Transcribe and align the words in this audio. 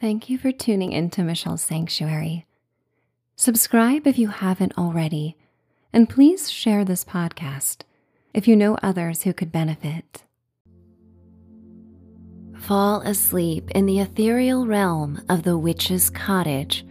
Thank 0.00 0.30
you 0.30 0.38
for 0.38 0.52
tuning 0.52 0.92
into 0.92 1.24
Michelle's 1.24 1.60
Sanctuary. 1.60 2.46
Subscribe 3.34 4.06
if 4.06 4.16
you 4.16 4.28
haven't 4.28 4.78
already, 4.78 5.36
and 5.92 6.08
please 6.08 6.48
share 6.48 6.84
this 6.84 7.04
podcast 7.04 7.78
if 8.32 8.46
you 8.46 8.54
know 8.54 8.78
others 8.80 9.22
who 9.22 9.32
could 9.32 9.50
benefit. 9.50 10.22
Fall 12.54 13.00
asleep 13.00 13.72
in 13.72 13.86
the 13.86 13.98
ethereal 13.98 14.68
realm 14.68 15.20
of 15.28 15.42
the 15.42 15.58
witch's 15.58 16.10
cottage 16.10 16.86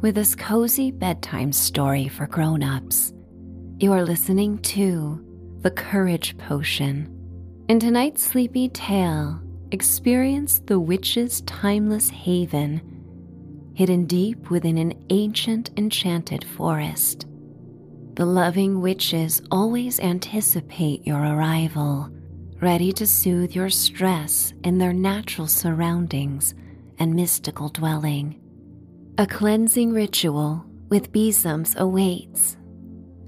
with 0.00 0.16
this 0.16 0.34
cozy 0.34 0.90
bedtime 0.90 1.52
story 1.52 2.08
for 2.08 2.26
grown-ups. 2.26 3.12
You 3.78 3.92
are 3.92 4.04
listening 4.04 4.58
to 4.58 5.24
The 5.60 5.70
Courage 5.70 6.36
Potion. 6.36 7.16
In 7.68 7.78
tonight's 7.78 8.24
sleepy 8.24 8.70
tale, 8.70 9.40
experience 9.72 10.60
the 10.66 10.78
witch's 10.78 11.40
timeless 11.42 12.08
haven, 12.08 12.80
hidden 13.74 14.06
deep 14.06 14.50
within 14.50 14.78
an 14.78 14.94
ancient 15.10 15.70
enchanted 15.76 16.44
forest. 16.44 17.26
The 18.14 18.26
loving 18.26 18.80
witches 18.80 19.40
always 19.50 20.00
anticipate 20.00 21.06
your 21.06 21.20
arrival, 21.22 22.10
ready 22.60 22.92
to 22.92 23.06
soothe 23.06 23.54
your 23.54 23.70
stress 23.70 24.52
in 24.64 24.78
their 24.78 24.92
natural 24.92 25.46
surroundings 25.46 26.54
and 26.98 27.14
mystical 27.14 27.68
dwelling. 27.68 28.38
A 29.18 29.26
cleansing 29.26 29.92
ritual 29.92 30.64
with 30.88 31.12
besoms 31.12 31.74
awaits, 31.76 32.56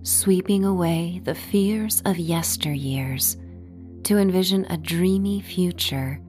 sweeping 0.02 0.64
away 0.64 1.20
the 1.24 1.34
fears 1.34 2.02
of 2.04 2.16
yesteryears 2.16 3.36
to 4.04 4.18
envision 4.18 4.66
a 4.66 4.76
dreamy 4.76 5.40
future 5.40 6.20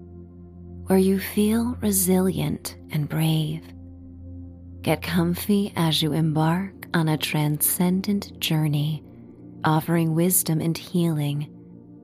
where 0.87 0.99
you 0.99 1.17
feel 1.19 1.77
resilient 1.81 2.75
and 2.91 3.07
brave. 3.07 3.63
Get 4.81 5.01
comfy 5.01 5.71
as 5.77 6.01
you 6.01 6.11
embark 6.11 6.87
on 6.93 7.07
a 7.07 7.17
transcendent 7.17 8.37
journey, 8.39 9.01
offering 9.63 10.13
wisdom 10.13 10.59
and 10.59 10.77
healing 10.77 11.49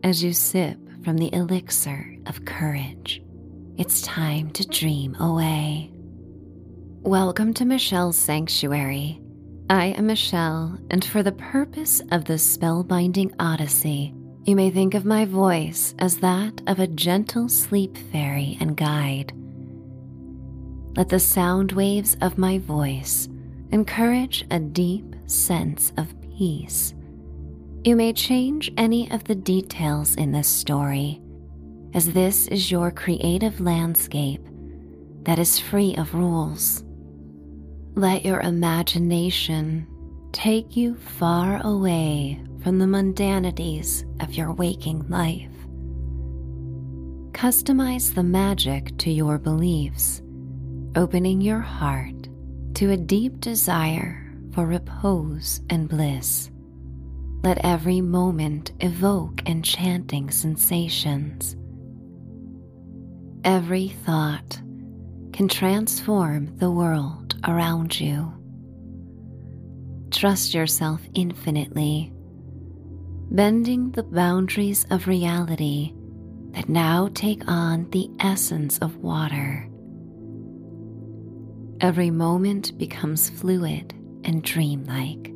as 0.04 0.24
you 0.24 0.32
sip 0.32 0.78
from 1.04 1.18
the 1.18 1.34
elixir 1.34 2.16
of 2.28 2.46
courage. 2.46 3.22
It's 3.78 4.02
time 4.02 4.50
to 4.52 4.66
dream 4.66 5.14
away. 5.16 5.92
Welcome 7.02 7.54
to 7.56 7.66
Michelle's 7.66 8.18
Sanctuary. 8.18 9.22
I 9.70 9.88
am 9.88 10.08
Michelle, 10.08 10.80
and 10.90 11.04
for 11.04 11.22
the 11.22 11.34
purpose 11.34 12.02
of 12.12 12.26
this 12.26 12.58
spellbinding 12.58 13.34
odyssey, 13.40 14.14
you 14.46 14.56
may 14.56 14.72
think 14.72 14.94
of 14.94 15.06
my 15.06 15.26
voice 15.26 15.94
as 16.00 16.18
that 16.18 16.62
of 16.68 16.80
a 16.80 16.88
gentle 16.88 17.50
sleep 17.50 17.98
fairy 18.12 18.58
and 18.60 18.76
guide. 18.76 19.34
Let 20.96 21.10
the 21.10 21.20
sound 21.20 21.74
waves 21.74 22.18
of 22.22 22.38
my 22.38 22.58
voice 22.58 23.30
encourage 23.72 24.46
a 24.50 24.60
deep 24.60 25.16
sense 25.28 25.94
of 25.98 26.20
peace. 26.22 26.94
You 27.84 27.96
may 27.96 28.12
change 28.14 28.72
any 28.78 29.10
of 29.12 29.24
the 29.24 29.36
details 29.36 30.16
in 30.16 30.32
this 30.32 30.48
story, 30.48 31.22
as 31.94 32.12
this 32.12 32.48
is 32.48 32.72
your 32.72 32.92
creative 32.92 33.62
landscape 33.62 34.46
that 35.24 35.40
is 35.40 35.60
free 35.60 35.96
of 35.96 36.14
rules. 36.14 36.84
Let 37.96 38.26
your 38.26 38.42
imagination 38.42 39.88
take 40.32 40.76
you 40.76 40.96
far 40.96 41.62
away 41.66 42.42
from 42.64 42.80
the 42.80 42.88
mundanities 42.88 44.06
of 44.20 44.34
your 44.34 44.52
waking 44.54 45.08
life. 45.10 45.50
Customize 47.32 48.14
the 48.14 48.24
magic 48.24 48.98
to 48.98 49.12
your 49.12 49.38
beliefs, 49.38 50.22
opening 50.96 51.40
your 51.40 51.60
heart 51.60 52.28
to 52.74 52.92
a 52.92 52.98
deep 52.98 53.40
desire 53.40 54.34
for 54.54 54.66
repose 54.66 55.62
and 55.70 55.88
bliss. 55.88 56.52
Let 57.44 57.64
every 57.64 58.02
moment 58.02 58.74
evoke 58.82 59.48
enchanting 59.48 60.30
sensations. 60.30 61.56
Every 63.46 63.88
thought 63.88 64.62
can 65.32 65.48
transform 65.48 66.58
the 66.58 66.70
world 66.70 67.40
around 67.48 67.98
you. 67.98 68.34
Trust 70.12 70.54
yourself 70.54 71.02
infinitely 71.14 72.12
bending 73.32 73.92
the 73.92 74.04
boundaries 74.04 74.86
of 74.90 75.08
reality 75.08 75.94
that 76.52 76.68
now 76.68 77.10
take 77.14 77.48
on 77.48 77.88
the 77.92 78.10
essence 78.20 78.80
of 78.80 78.98
water. 78.98 79.70
Every 81.80 82.10
moment 82.10 82.78
becomes 82.78 83.30
fluid 83.30 83.94
and 84.24 84.44
dreamlike, 84.44 85.32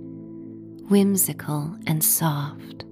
whimsical 0.89 1.77
and 1.85 2.03
soft. 2.03 2.83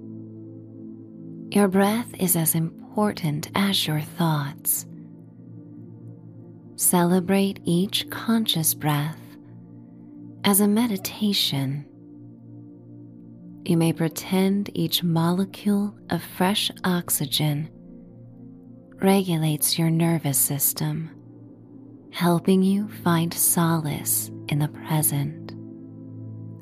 Your 1.50 1.68
breath 1.68 2.14
is 2.18 2.36
as 2.36 2.54
important 2.54 3.50
as 3.54 3.86
your 3.86 4.00
thoughts. 4.00 4.86
Celebrate 6.76 7.60
each 7.64 8.08
conscious 8.08 8.72
breath 8.72 9.18
as 10.44 10.60
a 10.60 10.68
meditation 10.68 11.84
you 13.64 13.76
may 13.76 13.92
pretend 13.92 14.70
each 14.76 15.02
molecule 15.02 15.94
of 16.10 16.22
fresh 16.22 16.70
oxygen 16.84 17.70
regulates 19.00 19.78
your 19.78 19.90
nervous 19.90 20.38
system, 20.38 21.10
helping 22.12 22.62
you 22.62 22.88
find 23.02 23.34
solace 23.34 24.30
in 24.48 24.60
the 24.60 24.68
present. 24.68 25.52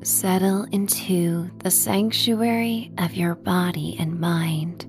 Settle 0.03 0.63
into 0.71 1.51
the 1.59 1.69
sanctuary 1.69 2.91
of 2.97 3.13
your 3.13 3.35
body 3.35 3.95
and 3.99 4.19
mind. 4.19 4.85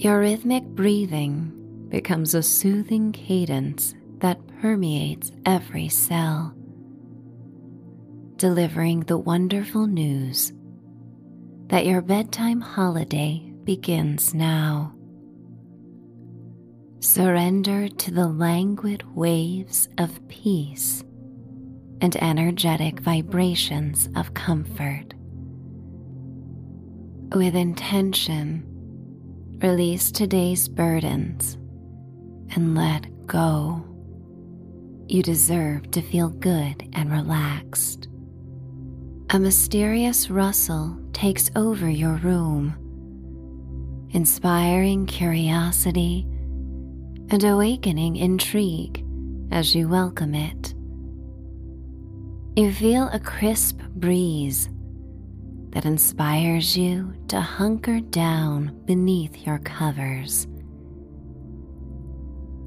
Your 0.00 0.18
rhythmic 0.18 0.64
breathing 0.64 1.86
becomes 1.88 2.34
a 2.34 2.42
soothing 2.42 3.12
cadence 3.12 3.94
that 4.18 4.40
permeates 4.60 5.30
every 5.46 5.88
cell 5.88 6.56
delivering 8.42 8.98
the 9.02 9.16
wonderful 9.16 9.86
news 9.86 10.52
that 11.68 11.86
your 11.86 12.02
bedtime 12.02 12.60
holiday 12.60 13.38
begins 13.62 14.34
now. 14.34 14.92
Surrender 16.98 17.88
to 17.88 18.10
the 18.10 18.26
languid 18.26 19.04
waves 19.14 19.88
of 19.98 20.26
peace 20.26 21.04
and 22.00 22.20
energetic 22.20 22.98
vibrations 22.98 24.08
of 24.16 24.34
comfort. 24.34 25.14
With 27.36 27.54
intention, 27.54 28.64
release 29.62 30.10
today's 30.10 30.66
burdens 30.68 31.54
and 32.56 32.74
let 32.74 33.06
go. 33.28 33.84
You 35.06 35.22
deserve 35.22 35.92
to 35.92 36.02
feel 36.02 36.30
good 36.30 36.88
and 36.92 37.08
relaxed 37.12 38.08
a 39.34 39.38
mysterious 39.38 40.28
rustle 40.28 40.94
takes 41.14 41.50
over 41.56 41.88
your 41.88 42.16
room, 42.16 42.74
inspiring 44.10 45.06
curiosity 45.06 46.26
and 47.30 47.42
awakening 47.42 48.16
intrigue 48.16 49.02
as 49.50 49.74
you 49.74 49.88
welcome 49.88 50.34
it. 50.34 50.74
You 52.56 52.74
feel 52.74 53.08
a 53.08 53.18
crisp 53.18 53.78
breeze 53.94 54.68
that 55.70 55.86
inspires 55.86 56.76
you 56.76 57.14
to 57.28 57.40
hunker 57.40 58.00
down 58.00 58.82
beneath 58.84 59.46
your 59.46 59.60
covers. 59.60 60.46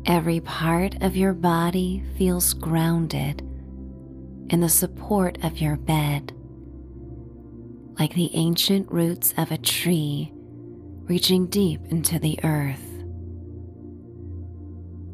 Every 0.07 0.39
part 0.39 0.99
of 1.03 1.15
your 1.15 1.33
body 1.33 2.03
feels 2.17 2.55
grounded 2.55 3.41
in 4.49 4.61
the 4.61 4.69
support 4.69 5.37
of 5.43 5.61
your 5.61 5.75
bed 5.75 6.33
like 7.99 8.13
the 8.13 8.29
ancient 8.33 8.91
roots 8.91 9.33
of 9.37 9.51
a 9.51 9.57
tree 9.57 10.31
reaching 11.07 11.47
deep 11.47 11.81
into 11.89 12.19
the 12.19 12.39
earth. 12.43 12.81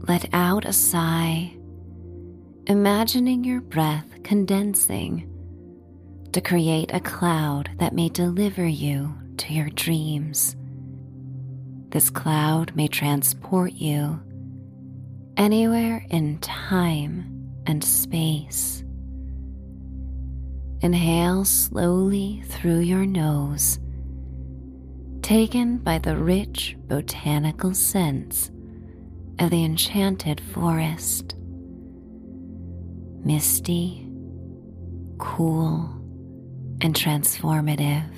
Let 0.07 0.29
out 0.33 0.65
a 0.65 0.73
sigh, 0.73 1.55
imagining 2.65 3.43
your 3.43 3.61
breath 3.61 4.23
condensing 4.23 5.27
to 6.31 6.41
create 6.41 6.91
a 6.93 6.99
cloud 6.99 7.69
that 7.77 7.93
may 7.93 8.09
deliver 8.09 8.65
you 8.65 9.13
to 9.37 9.53
your 9.53 9.69
dreams. 9.69 10.55
This 11.89 12.09
cloud 12.09 12.75
may 12.75 12.87
transport 12.87 13.73
you 13.73 14.19
anywhere 15.37 16.05
in 16.09 16.39
time 16.39 17.53
and 17.67 17.83
space. 17.83 18.80
Inhale 20.83 21.45
slowly 21.45 22.41
through 22.47 22.79
your 22.79 23.05
nose, 23.05 23.77
taken 25.21 25.77
by 25.77 25.99
the 25.99 26.17
rich 26.17 26.75
botanical 26.87 27.75
scents 27.75 28.49
of 29.37 29.51
the 29.51 29.63
enchanted 29.63 30.41
forest. 30.41 31.35
Misty, 33.23 34.09
cool, 35.19 35.87
and 36.81 36.95
transformative. 36.95 38.11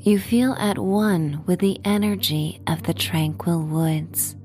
You 0.00 0.18
feel 0.18 0.52
at 0.58 0.78
one 0.78 1.42
with 1.46 1.60
the 1.60 1.80
energy 1.86 2.60
of 2.66 2.82
the 2.82 2.92
tranquil 2.92 3.62
woods, 3.62 4.36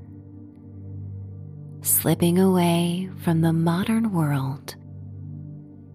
slipping 1.81 2.39
away 2.39 3.09
from 3.17 3.41
the 3.41 3.51
modern 3.51 4.13
world 4.13 4.77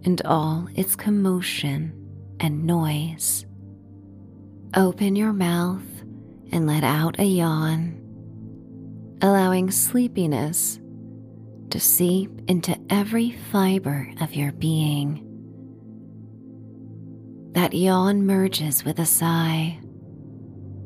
and 0.04 0.20
all 0.24 0.68
its 0.74 0.96
commotion 0.96 1.92
and 2.40 2.64
noise. 2.64 3.46
Open 4.76 5.16
your 5.16 5.32
mouth 5.32 5.82
and 6.52 6.66
let 6.66 6.84
out 6.84 7.18
a 7.18 7.24
yawn, 7.24 8.00
allowing 9.22 9.70
sleepiness 9.70 10.78
to 11.70 11.80
seep 11.80 12.30
into 12.48 12.78
every 12.90 13.32
fiber 13.50 14.10
of 14.20 14.34
your 14.34 14.52
being. 14.52 15.24
That 17.52 17.74
yawn 17.74 18.24
merges 18.24 18.84
with 18.84 18.98
a 18.98 19.06
sigh, 19.06 19.80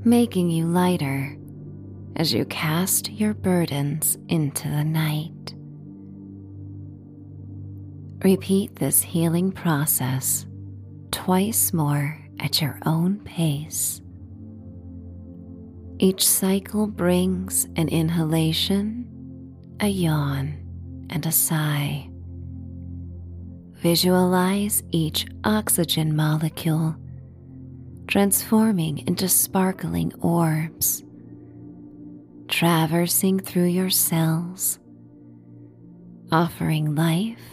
making 0.05 0.50
you 0.50 0.67
lighter 0.67 1.37
as 2.17 2.32
you 2.32 2.44
cast 2.47 3.11
your 3.11 3.35
burdens 3.35 4.17
into 4.29 4.69
the 4.69 4.85
night. 4.85 5.55
Repeat 8.24 8.76
this 8.76 9.02
healing 9.02 9.50
process 9.50 10.46
twice 11.10 11.72
more 11.72 12.19
at 12.38 12.60
your 12.60 12.78
own 12.86 13.19
pace. 13.24 14.00
Each 15.98 16.26
cycle 16.26 16.86
brings 16.86 17.64
an 17.76 17.88
inhalation, 17.88 19.08
a 19.80 19.88
yawn, 19.88 20.54
and 21.10 21.26
a 21.26 21.32
sigh. 21.32 22.08
Visualize 23.72 24.84
each 24.92 25.26
oxygen 25.44 26.14
molecule 26.14 26.96
transforming 28.06 28.98
into 29.06 29.26
sparkling 29.28 30.12
orbs, 30.20 31.02
traversing 32.46 33.40
through 33.40 33.64
your 33.64 33.88
cells, 33.88 34.78
offering 36.30 36.94
life, 36.94 37.51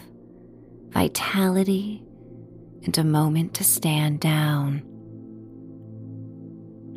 vitality, 0.90 2.02
and 2.84 2.96
a 2.96 3.04
moment 3.04 3.54
to 3.54 3.64
stand 3.64 4.20
down. 4.20 4.82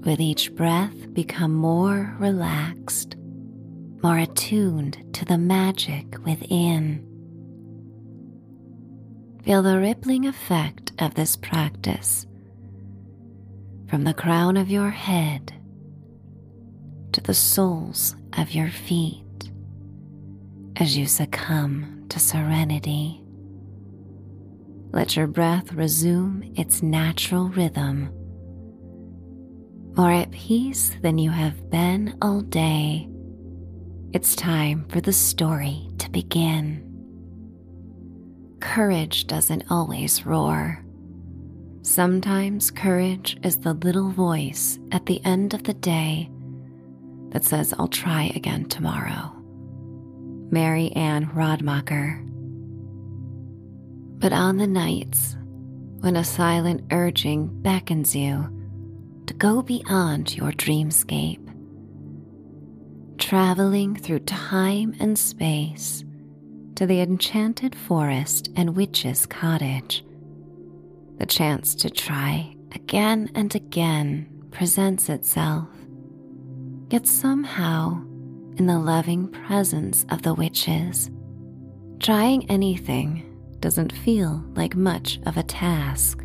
With 0.06 0.20
each 0.20 0.54
breath, 0.54 1.14
become 1.14 1.54
more 1.54 2.16
relaxed, 2.20 3.16
more 4.04 4.18
attuned 4.18 5.14
to 5.14 5.26
the 5.26 5.38
magic 5.38 6.18
within. 6.26 7.08
Feel 9.44 9.62
the 9.62 9.80
rippling 9.80 10.26
effect 10.26 10.92
of 11.00 11.16
this 11.16 11.36
practice 11.36 12.26
from 13.90 14.04
the 14.04 14.14
crown 14.14 14.58
of 14.58 14.70
your 14.70 14.90
head 14.90 15.54
to 17.12 17.22
the 17.22 17.34
soles 17.34 18.16
of 18.38 18.52
your 18.52 18.70
feet 18.70 19.52
as 20.78 20.98
you 20.98 21.06
succumb 21.06 22.06
to 22.10 22.20
serenity. 22.20 23.23
Let 24.94 25.16
your 25.16 25.26
breath 25.26 25.74
resume 25.74 26.54
its 26.56 26.84
natural 26.84 27.50
rhythm. 27.50 28.12
More 29.98 30.12
at 30.12 30.30
peace 30.30 30.92
than 31.02 31.18
you 31.18 31.32
have 31.32 31.72
been 31.72 32.16
all 32.22 32.42
day, 32.42 33.10
it's 34.14 34.36
time 34.36 34.86
for 34.90 35.02
the 35.02 35.12
story 35.12 35.90
to 35.98 36.12
begin. 36.12 36.88
Courage 38.60 39.26
doesn't 39.26 39.66
always 39.72 40.28
roar. 40.28 40.86
Sometimes 41.82 42.70
courage 42.70 43.36
is 43.42 43.58
the 43.58 43.74
little 43.74 44.12
voice 44.12 44.78
at 44.92 45.08
the 45.08 45.26
end 45.26 45.56
of 45.56 45.64
the 45.64 45.74
day 45.74 46.30
that 47.30 47.44
says, 47.44 47.74
I'll 47.80 47.88
try 47.88 48.32
again 48.36 48.66
tomorrow. 48.66 49.34
Mary 50.52 50.92
Anne 50.92 51.26
Radmacher. 51.32 52.30
But 54.24 54.32
on 54.32 54.56
the 54.56 54.68
nights 54.68 55.36
when 56.00 56.16
a 56.16 56.24
silent 56.24 56.86
urging 56.94 57.62
beckons 57.62 58.16
you 58.16 58.48
to 59.26 59.34
go 59.34 59.62
beyond 59.62 60.38
your 60.38 60.54
dreamscape, 60.54 61.46
traveling 63.18 63.98
through 63.98 64.20
time 64.20 64.96
and 65.02 65.20
space 65.20 66.06
to 66.76 66.86
the 66.86 67.02
enchanted 67.02 67.76
forest 67.76 68.50
and 68.56 68.78
witch's 68.78 69.26
cottage, 69.26 70.06
the 71.18 71.26
chance 71.26 71.76
to 71.76 71.90
try 71.90 72.56
again 72.74 73.30
and 73.36 73.54
again 73.54 74.46
presents 74.52 75.10
itself. 75.10 75.68
Yet 76.90 77.08
somehow, 77.08 78.02
in 78.56 78.68
the 78.68 78.80
loving 78.80 79.28
presence 79.28 80.06
of 80.08 80.22
the 80.22 80.34
witches, 80.34 81.12
trying 82.00 82.50
anything 82.50 83.30
doesn't 83.64 83.94
feel 83.94 84.44
like 84.56 84.76
much 84.76 85.22
of 85.26 85.38
a 85.38 85.44
task. 85.44 86.22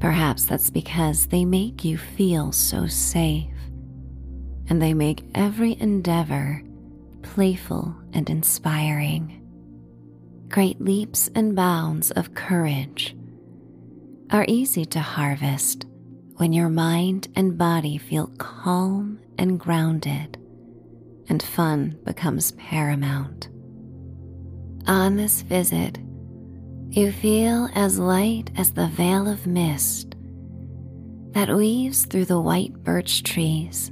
Perhaps 0.00 0.44
that's 0.44 0.68
because 0.68 1.28
they 1.28 1.46
make 1.46 1.82
you 1.82 1.96
feel 1.96 2.52
so 2.52 2.86
safe, 2.86 3.54
and 4.68 4.82
they 4.82 4.92
make 4.92 5.24
every 5.34 5.74
endeavor 5.80 6.62
playful 7.22 7.96
and 8.12 8.28
inspiring. 8.28 9.42
Great 10.50 10.78
leaps 10.78 11.30
and 11.34 11.56
bounds 11.56 12.10
of 12.10 12.34
courage 12.34 13.16
are 14.28 14.44
easy 14.48 14.84
to 14.84 15.00
harvest 15.00 15.86
when 16.34 16.52
your 16.52 16.68
mind 16.68 17.28
and 17.34 17.56
body 17.56 17.96
feel 17.96 18.26
calm 18.36 19.18
and 19.38 19.58
grounded, 19.58 20.36
and 21.30 21.42
fun 21.42 21.98
becomes 22.04 22.52
paramount. 22.52 23.48
On 24.88 25.16
this 25.16 25.42
visit, 25.42 25.98
you 26.90 27.10
feel 27.10 27.68
as 27.74 27.98
light 27.98 28.50
as 28.56 28.70
the 28.70 28.86
veil 28.86 29.28
of 29.28 29.44
mist 29.44 30.14
that 31.32 31.54
weaves 31.54 32.06
through 32.06 32.26
the 32.26 32.40
white 32.40 32.72
birch 32.84 33.24
trees 33.24 33.90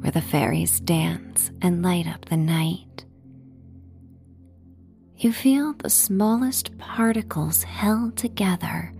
where 0.00 0.10
the 0.10 0.22
fairies 0.22 0.80
dance 0.80 1.50
and 1.60 1.82
light 1.82 2.06
up 2.06 2.24
the 2.24 2.38
night. 2.38 3.04
You 5.18 5.30
feel 5.30 5.74
the 5.74 5.90
smallest 5.90 6.78
particles 6.78 7.62
held 7.62 8.16
together 8.16 8.94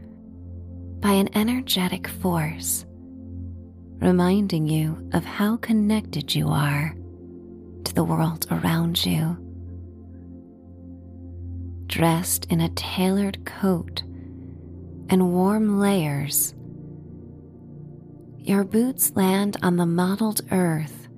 by 1.00 1.12
an 1.12 1.31
energetic 1.35 2.07
force, 2.07 2.85
reminding 3.99 4.67
you 4.67 5.09
of 5.15 5.25
how 5.25 5.57
connected 5.57 6.35
you 6.35 6.49
are 6.49 6.95
to 7.85 7.95
the 7.95 8.05
world 8.05 8.47
around 8.50 9.07
you 9.07 9.48
dressed 11.88 12.45
in 12.47 12.61
a 12.61 12.68
tailored 12.71 13.45
coat 13.45 14.02
and 15.09 15.33
warm 15.33 15.80
layers. 15.80 16.54
Your 18.37 18.62
boots 18.64 19.16
land 19.16 19.57
on 19.62 19.76
the 19.76 19.87
mottled 19.87 20.42
earth 20.52 21.09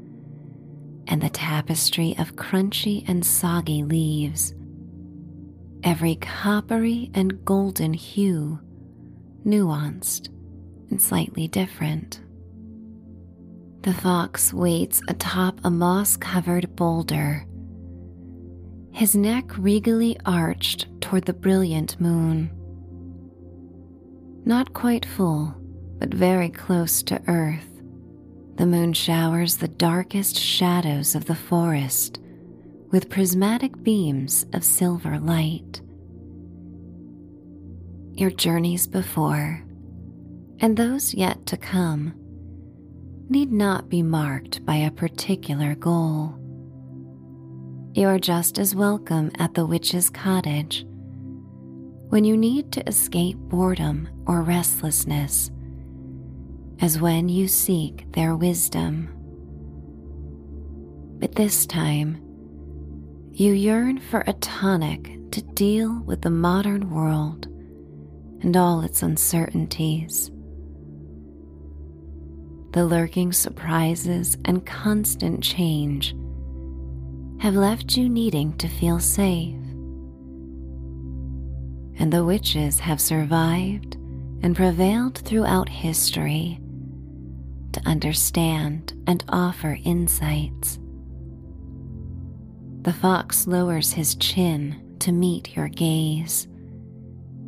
and 1.06 1.20
the 1.20 1.28
tapestry 1.28 2.14
of 2.18 2.36
crunchy 2.36 3.04
and 3.08 3.26
soggy 3.26 3.82
leaves, 3.82 4.54
every 5.82 6.14
coppery 6.16 7.10
and 7.14 7.44
golden 7.44 7.92
hue, 7.92 8.60
nuanced 9.44 10.28
and 10.90 11.02
slightly 11.02 11.48
different. 11.48 12.20
The 13.82 13.94
fox 13.94 14.52
waits 14.52 15.02
atop 15.08 15.60
a 15.64 15.70
moss 15.70 16.16
covered 16.16 16.76
boulder 16.76 17.46
his 19.00 19.16
neck 19.16 19.56
regally 19.56 20.14
arched 20.26 20.86
toward 21.00 21.24
the 21.24 21.32
brilliant 21.32 21.98
moon. 21.98 22.50
Not 24.44 24.74
quite 24.74 25.06
full, 25.06 25.54
but 25.98 26.12
very 26.12 26.50
close 26.50 27.02
to 27.04 27.22
Earth, 27.26 27.80
the 28.56 28.66
moon 28.66 28.92
showers 28.92 29.56
the 29.56 29.68
darkest 29.68 30.38
shadows 30.38 31.14
of 31.14 31.24
the 31.24 31.34
forest 31.34 32.20
with 32.90 33.08
prismatic 33.08 33.82
beams 33.82 34.44
of 34.52 34.62
silver 34.62 35.18
light. 35.18 35.80
Your 38.12 38.30
journeys 38.30 38.86
before, 38.86 39.64
and 40.58 40.76
those 40.76 41.14
yet 41.14 41.46
to 41.46 41.56
come, 41.56 42.12
need 43.30 43.50
not 43.50 43.88
be 43.88 44.02
marked 44.02 44.62
by 44.66 44.76
a 44.76 44.90
particular 44.90 45.74
goal. 45.74 46.39
You 47.92 48.06
are 48.06 48.20
just 48.20 48.60
as 48.60 48.72
welcome 48.72 49.32
at 49.40 49.54
the 49.54 49.66
witch's 49.66 50.10
cottage 50.10 50.86
when 52.08 52.22
you 52.22 52.36
need 52.36 52.70
to 52.72 52.88
escape 52.88 53.36
boredom 53.36 54.08
or 54.26 54.42
restlessness 54.42 55.50
as 56.80 57.00
when 57.00 57.28
you 57.28 57.48
seek 57.48 58.10
their 58.12 58.36
wisdom. 58.36 59.08
But 61.18 61.34
this 61.34 61.66
time, 61.66 62.22
you 63.32 63.54
yearn 63.54 63.98
for 63.98 64.22
a 64.24 64.34
tonic 64.34 65.32
to 65.32 65.42
deal 65.42 66.00
with 66.04 66.22
the 66.22 66.30
modern 66.30 66.90
world 66.90 67.46
and 68.40 68.56
all 68.56 68.82
its 68.82 69.02
uncertainties. 69.02 70.30
The 72.70 72.84
lurking 72.84 73.32
surprises 73.32 74.36
and 74.44 74.64
constant 74.64 75.42
change 75.42 76.14
have 77.40 77.54
left 77.54 77.96
you 77.96 78.06
needing 78.08 78.54
to 78.58 78.68
feel 78.68 79.00
safe. 79.00 79.54
And 81.98 82.12
the 82.12 82.24
witches 82.24 82.78
have 82.80 83.00
survived 83.00 83.94
and 84.42 84.54
prevailed 84.54 85.18
throughout 85.18 85.68
history 85.68 86.60
to 87.72 87.80
understand 87.86 88.92
and 89.06 89.24
offer 89.30 89.78
insights. 89.84 90.78
The 92.82 92.92
fox 92.92 93.46
lowers 93.46 93.92
his 93.92 94.16
chin 94.16 94.96
to 95.00 95.12
meet 95.12 95.56
your 95.56 95.68
gaze, 95.68 96.46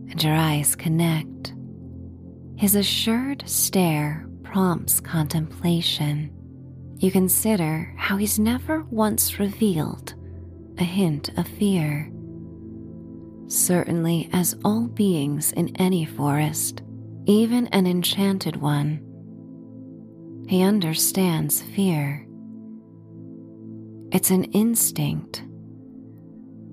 and 0.08 0.22
your 0.22 0.34
eyes 0.34 0.74
connect. 0.74 1.54
His 2.56 2.74
assured 2.74 3.42
stare 3.46 4.26
prompts 4.42 5.00
contemplation. 5.00 6.30
You 7.02 7.10
consider 7.10 7.92
how 7.96 8.16
he's 8.16 8.38
never 8.38 8.84
once 8.84 9.40
revealed 9.40 10.14
a 10.78 10.84
hint 10.84 11.36
of 11.36 11.48
fear. 11.48 12.08
Certainly, 13.48 14.30
as 14.32 14.54
all 14.64 14.86
beings 14.86 15.50
in 15.50 15.74
any 15.80 16.04
forest, 16.04 16.80
even 17.26 17.66
an 17.66 17.88
enchanted 17.88 18.54
one, 18.54 19.00
he 20.48 20.62
understands 20.62 21.60
fear. 21.60 22.24
It's 24.12 24.30
an 24.30 24.44
instinct. 24.52 25.42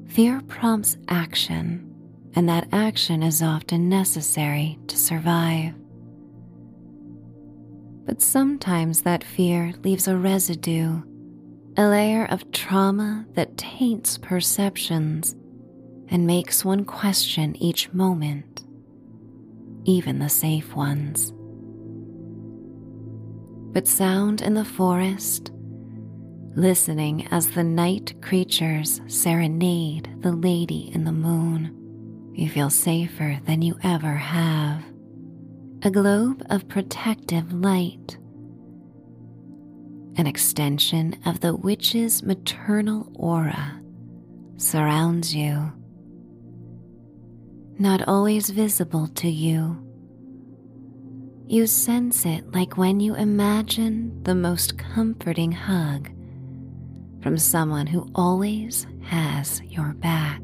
Fear 0.09 0.43
prompts 0.47 0.95
action, 1.07 1.91
and 2.35 2.47
that 2.47 2.67
action 2.71 3.23
is 3.23 3.41
often 3.41 3.89
necessary 3.89 4.77
to 4.85 4.95
survive. 4.95 5.73
But 8.09 8.23
sometimes 8.23 9.03
that 9.03 9.23
fear 9.23 9.71
leaves 9.83 10.07
a 10.07 10.17
residue, 10.17 11.03
a 11.77 11.87
layer 11.87 12.25
of 12.25 12.51
trauma 12.51 13.27
that 13.35 13.55
taints 13.55 14.17
perceptions 14.17 15.35
and 16.07 16.25
makes 16.25 16.65
one 16.65 16.85
question 16.85 17.55
each 17.57 17.93
moment, 17.93 18.65
even 19.85 20.17
the 20.17 20.27
safe 20.27 20.75
ones. 20.75 21.31
But 23.73 23.87
sound 23.87 24.41
in 24.41 24.55
the 24.55 24.65
forest 24.65 25.51
listening 26.55 27.27
as 27.29 27.51
the 27.51 27.63
night 27.63 28.19
creatures 28.23 29.01
serenade 29.05 30.09
the 30.21 30.31
lady 30.31 30.89
in 30.95 31.03
the 31.03 31.11
moon. 31.11 32.31
You 32.33 32.49
feel 32.49 32.71
safer 32.71 33.39
than 33.45 33.61
you 33.61 33.77
ever 33.83 34.15
have. 34.15 34.88
A 35.81 35.89
globe 35.89 36.45
of 36.49 36.67
protective 36.67 37.53
light, 37.53 38.17
an 40.17 40.27
extension 40.27 41.17
of 41.25 41.39
the 41.39 41.55
witch's 41.55 42.21
maternal 42.21 43.09
aura, 43.15 43.81
surrounds 44.57 45.33
you. 45.33 45.71
Not 47.79 48.05
always 48.09 48.49
visible 48.49 49.07
to 49.07 49.29
you, 49.29 49.81
you 51.47 51.65
sense 51.65 52.25
it 52.25 52.51
like 52.51 52.75
when 52.77 52.99
you 52.99 53.15
imagine 53.15 54.21
the 54.23 54.35
most 54.35 54.77
comforting 54.77 55.53
hug 55.53 56.09
from 57.23 57.37
someone 57.37 57.87
who 57.87 58.11
always 58.13 58.85
has 59.03 59.61
your 59.63 59.93
back. 59.93 60.41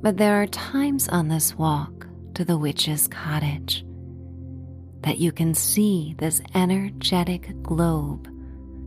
But 0.00 0.16
there 0.16 0.40
are 0.40 0.46
times 0.46 1.06
on 1.10 1.28
this 1.28 1.54
walk 1.54 2.07
to 2.38 2.44
the 2.44 2.56
witch's 2.56 3.08
cottage 3.08 3.84
that 5.00 5.18
you 5.18 5.32
can 5.32 5.52
see 5.52 6.14
this 6.18 6.40
energetic 6.54 7.52
globe 7.64 8.28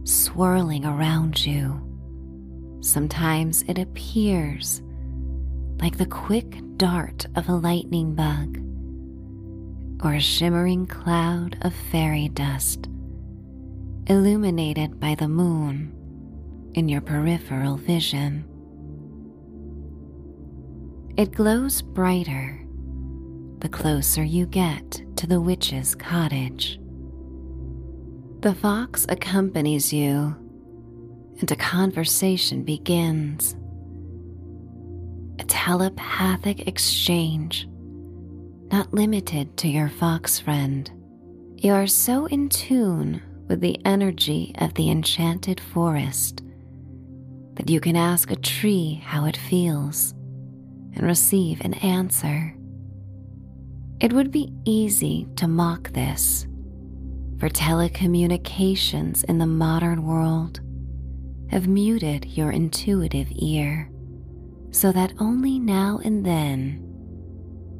swirling 0.05 0.85
around 0.85 1.45
you. 1.45 1.77
Sometimes 2.79 3.63
it 3.63 3.77
appears 3.77 4.81
like 5.81 5.97
the 5.97 6.05
quick 6.05 6.61
dart 6.77 7.25
of 7.35 7.49
a 7.49 7.53
lightning 7.53 8.15
bug 8.15 8.57
or 10.01 10.13
a 10.13 10.21
shimmering 10.21 10.87
cloud 10.87 11.57
of 11.63 11.73
fairy 11.91 12.29
dust 12.29 12.87
illuminated 14.07 14.97
by 14.97 15.13
the 15.13 15.27
moon 15.27 15.91
in 16.75 16.87
your 16.87 17.01
peripheral 17.01 17.75
vision. 17.75 18.45
It 21.17 21.33
glows 21.33 21.81
brighter 21.81 22.60
the 23.61 23.69
closer 23.69 24.23
you 24.23 24.47
get 24.47 25.03
to 25.15 25.27
the 25.27 25.39
witch's 25.39 25.93
cottage. 25.93 26.79
The 28.41 28.55
fox 28.55 29.05
accompanies 29.07 29.93
you, 29.93 30.35
and 31.39 31.51
a 31.51 31.55
conversation 31.55 32.63
begins. 32.63 33.55
A 35.39 35.43
telepathic 35.43 36.67
exchange, 36.67 37.67
not 38.71 38.93
limited 38.95 39.55
to 39.57 39.67
your 39.67 39.89
fox 39.89 40.39
friend. 40.39 40.91
You 41.57 41.73
are 41.73 41.87
so 41.87 42.25
in 42.25 42.49
tune 42.49 43.21
with 43.47 43.61
the 43.61 43.79
energy 43.85 44.55
of 44.57 44.73
the 44.73 44.89
enchanted 44.89 45.59
forest 45.59 46.41
that 47.55 47.69
you 47.69 47.79
can 47.79 47.95
ask 47.95 48.31
a 48.31 48.35
tree 48.37 49.03
how 49.05 49.25
it 49.25 49.37
feels 49.37 50.13
and 50.95 51.01
receive 51.03 51.61
an 51.61 51.75
answer. 51.75 52.55
It 54.01 54.13
would 54.13 54.31
be 54.31 54.51
easy 54.65 55.27
to 55.35 55.47
mock 55.47 55.91
this, 55.91 56.47
for 57.37 57.49
telecommunications 57.49 59.23
in 59.25 59.37
the 59.37 59.45
modern 59.45 60.07
world 60.07 60.59
have 61.51 61.67
muted 61.67 62.25
your 62.25 62.49
intuitive 62.49 63.27
ear 63.29 63.91
so 64.71 64.91
that 64.91 65.13
only 65.19 65.59
now 65.59 65.99
and 66.03 66.25
then 66.25 66.81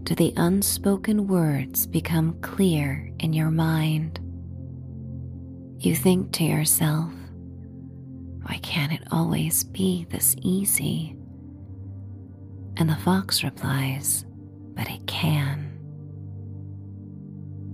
do 0.03 0.13
the 0.13 0.31
unspoken 0.37 1.27
words 1.27 1.87
become 1.87 2.39
clear 2.41 3.11
in 3.17 3.33
your 3.33 3.49
mind. 3.49 4.19
You 5.79 5.95
think 5.95 6.33
to 6.33 6.43
yourself, 6.43 7.11
why 8.43 8.59
can't 8.61 8.91
it 8.93 9.07
always 9.11 9.63
be 9.63 10.05
this 10.11 10.35
easy? 10.43 11.15
And 12.77 12.87
the 12.87 12.95
fox 12.97 13.43
replies, 13.43 14.23
But 14.75 14.87
it 14.87 15.07
can. 15.07 15.70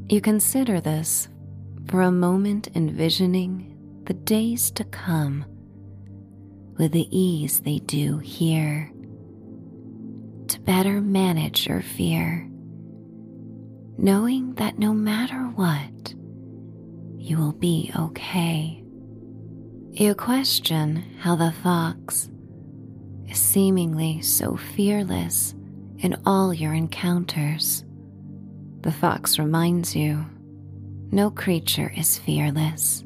You 0.10 0.22
consider 0.22 0.80
this 0.80 1.28
for 1.88 2.02
a 2.02 2.12
moment, 2.12 2.70
envisioning 2.76 3.76
the 4.06 4.14
days 4.14 4.72
to 4.72 4.86
come 4.86 5.46
with 6.78 6.94
the 6.94 7.08
ease 7.12 7.60
they 7.60 7.80
do 7.80 8.18
here 8.20 8.90
to 10.48 10.60
better 10.62 11.02
manage 11.02 11.68
your 11.68 11.82
fear, 11.82 12.48
knowing 13.98 14.54
that 14.56 14.80
no 14.80 14.94
matter 14.94 15.44
what, 15.56 16.14
you 17.18 17.38
will 17.38 17.52
be 17.52 17.92
okay. 17.98 18.82
You 19.92 20.16
question 20.16 21.04
how 21.20 21.36
the 21.36 21.52
fox 21.52 22.30
is 23.28 23.38
seemingly 23.38 24.22
so 24.22 24.56
fearless 24.56 25.54
in 25.98 26.16
all 26.26 26.54
your 26.54 26.74
encounters. 26.74 27.84
The 28.82 28.92
fox 28.92 29.40
reminds 29.40 29.96
you 29.96 30.26
no 31.12 31.32
creature 31.32 31.92
is 31.96 32.18
fearless. 32.18 33.04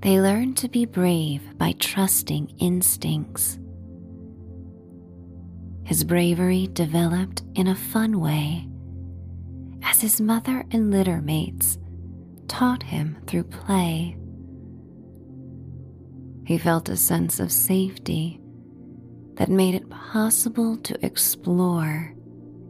They 0.00 0.20
learn 0.20 0.54
to 0.54 0.68
be 0.68 0.84
brave 0.84 1.56
by 1.56 1.72
trusting 1.78 2.52
instincts. 2.58 3.58
His 5.84 6.04
bravery 6.04 6.68
developed 6.72 7.42
in 7.54 7.68
a 7.68 7.74
fun 7.74 8.20
way 8.20 8.68
as 9.82 10.00
his 10.00 10.20
mother 10.20 10.64
and 10.70 10.90
litter 10.90 11.22
mates 11.22 11.78
taught 12.48 12.82
him 12.82 13.16
through 13.26 13.44
play. 13.44 14.16
He 16.44 16.58
felt 16.58 16.88
a 16.88 16.96
sense 16.96 17.40
of 17.40 17.50
safety 17.50 18.40
that 19.34 19.48
made 19.48 19.74
it 19.74 19.88
possible 19.88 20.76
to 20.78 21.04
explore 21.04 22.15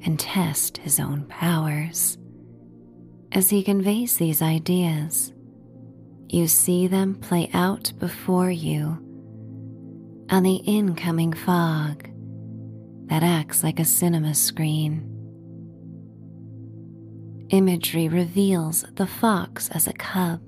and 0.07 0.19
test 0.19 0.79
his 0.79 0.99
own 0.99 1.27
powers. 1.27 2.17
As 3.33 3.51
he 3.51 3.63
conveys 3.63 4.17
these 4.17 4.41
ideas, 4.41 5.35
you 6.29 6.47
see 6.47 6.87
them 6.87 7.17
play 7.17 7.51
out 7.53 7.93
before 7.99 8.51
you 8.51 9.03
on 10.31 10.43
the 10.43 10.57
incoming 10.65 11.33
fog 11.33 12.09
that 13.09 13.23
acts 13.23 13.63
like 13.63 13.79
a 13.79 13.85
cinema 13.85 14.35
screen. 14.35 15.13
Imagery 17.51 18.09
reveals 18.09 18.85
the 18.95 19.07
fox 19.07 19.69
as 19.71 19.87
a 19.87 19.93
cub 19.93 20.41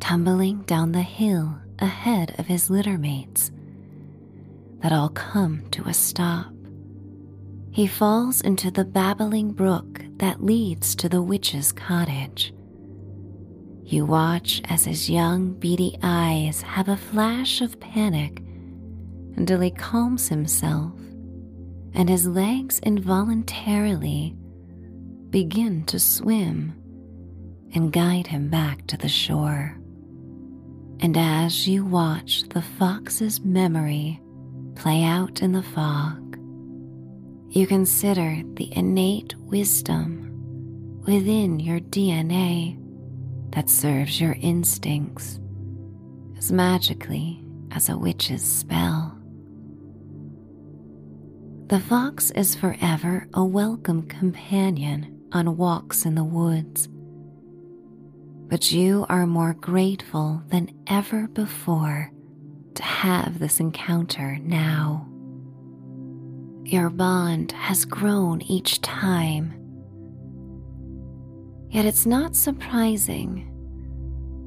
tumbling 0.00 0.62
down 0.62 0.92
the 0.92 1.02
hill 1.02 1.58
ahead 1.78 2.34
of 2.38 2.46
his 2.46 2.68
littermates 2.68 3.50
that 4.82 4.92
all 4.92 5.08
come 5.08 5.68
to 5.70 5.82
a 5.84 5.94
stop. 5.94 6.55
He 7.76 7.86
falls 7.86 8.40
into 8.40 8.70
the 8.70 8.86
babbling 8.86 9.52
brook 9.52 10.02
that 10.16 10.42
leads 10.42 10.94
to 10.94 11.10
the 11.10 11.20
witch's 11.20 11.72
cottage. 11.72 12.54
You 13.84 14.06
watch 14.06 14.62
as 14.64 14.86
his 14.86 15.10
young, 15.10 15.52
beady 15.52 15.98
eyes 16.02 16.62
have 16.62 16.88
a 16.88 16.96
flash 16.96 17.60
of 17.60 17.78
panic 17.78 18.40
until 19.36 19.60
he 19.60 19.70
calms 19.70 20.26
himself 20.26 20.94
and 21.92 22.08
his 22.08 22.26
legs 22.26 22.78
involuntarily 22.78 24.34
begin 25.28 25.84
to 25.84 25.98
swim 25.98 26.72
and 27.74 27.92
guide 27.92 28.28
him 28.28 28.48
back 28.48 28.86
to 28.86 28.96
the 28.96 29.06
shore. 29.06 29.78
And 31.00 31.14
as 31.14 31.68
you 31.68 31.84
watch 31.84 32.44
the 32.48 32.62
fox's 32.62 33.40
memory 33.40 34.18
play 34.76 35.04
out 35.04 35.42
in 35.42 35.52
the 35.52 35.62
fog, 35.62 36.22
you 37.56 37.66
consider 37.66 38.42
the 38.52 38.68
innate 38.76 39.34
wisdom 39.38 41.00
within 41.06 41.58
your 41.58 41.80
DNA 41.80 42.78
that 43.52 43.70
serves 43.70 44.20
your 44.20 44.36
instincts 44.42 45.40
as 46.36 46.52
magically 46.52 47.42
as 47.70 47.88
a 47.88 47.96
witch's 47.96 48.44
spell. 48.44 49.16
The 51.68 51.80
fox 51.80 52.30
is 52.32 52.54
forever 52.54 53.26
a 53.32 53.42
welcome 53.42 54.06
companion 54.06 55.18
on 55.32 55.56
walks 55.56 56.04
in 56.04 56.14
the 56.14 56.24
woods. 56.24 56.90
But 58.48 58.70
you 58.70 59.06
are 59.08 59.26
more 59.26 59.54
grateful 59.54 60.42
than 60.48 60.68
ever 60.88 61.26
before 61.28 62.12
to 62.74 62.82
have 62.82 63.38
this 63.38 63.60
encounter 63.60 64.36
now. 64.42 65.08
Your 66.66 66.90
bond 66.90 67.52
has 67.52 67.84
grown 67.84 68.42
each 68.42 68.80
time. 68.80 69.54
Yet 71.70 71.84
it's 71.84 72.06
not 72.06 72.34
surprising 72.34 73.48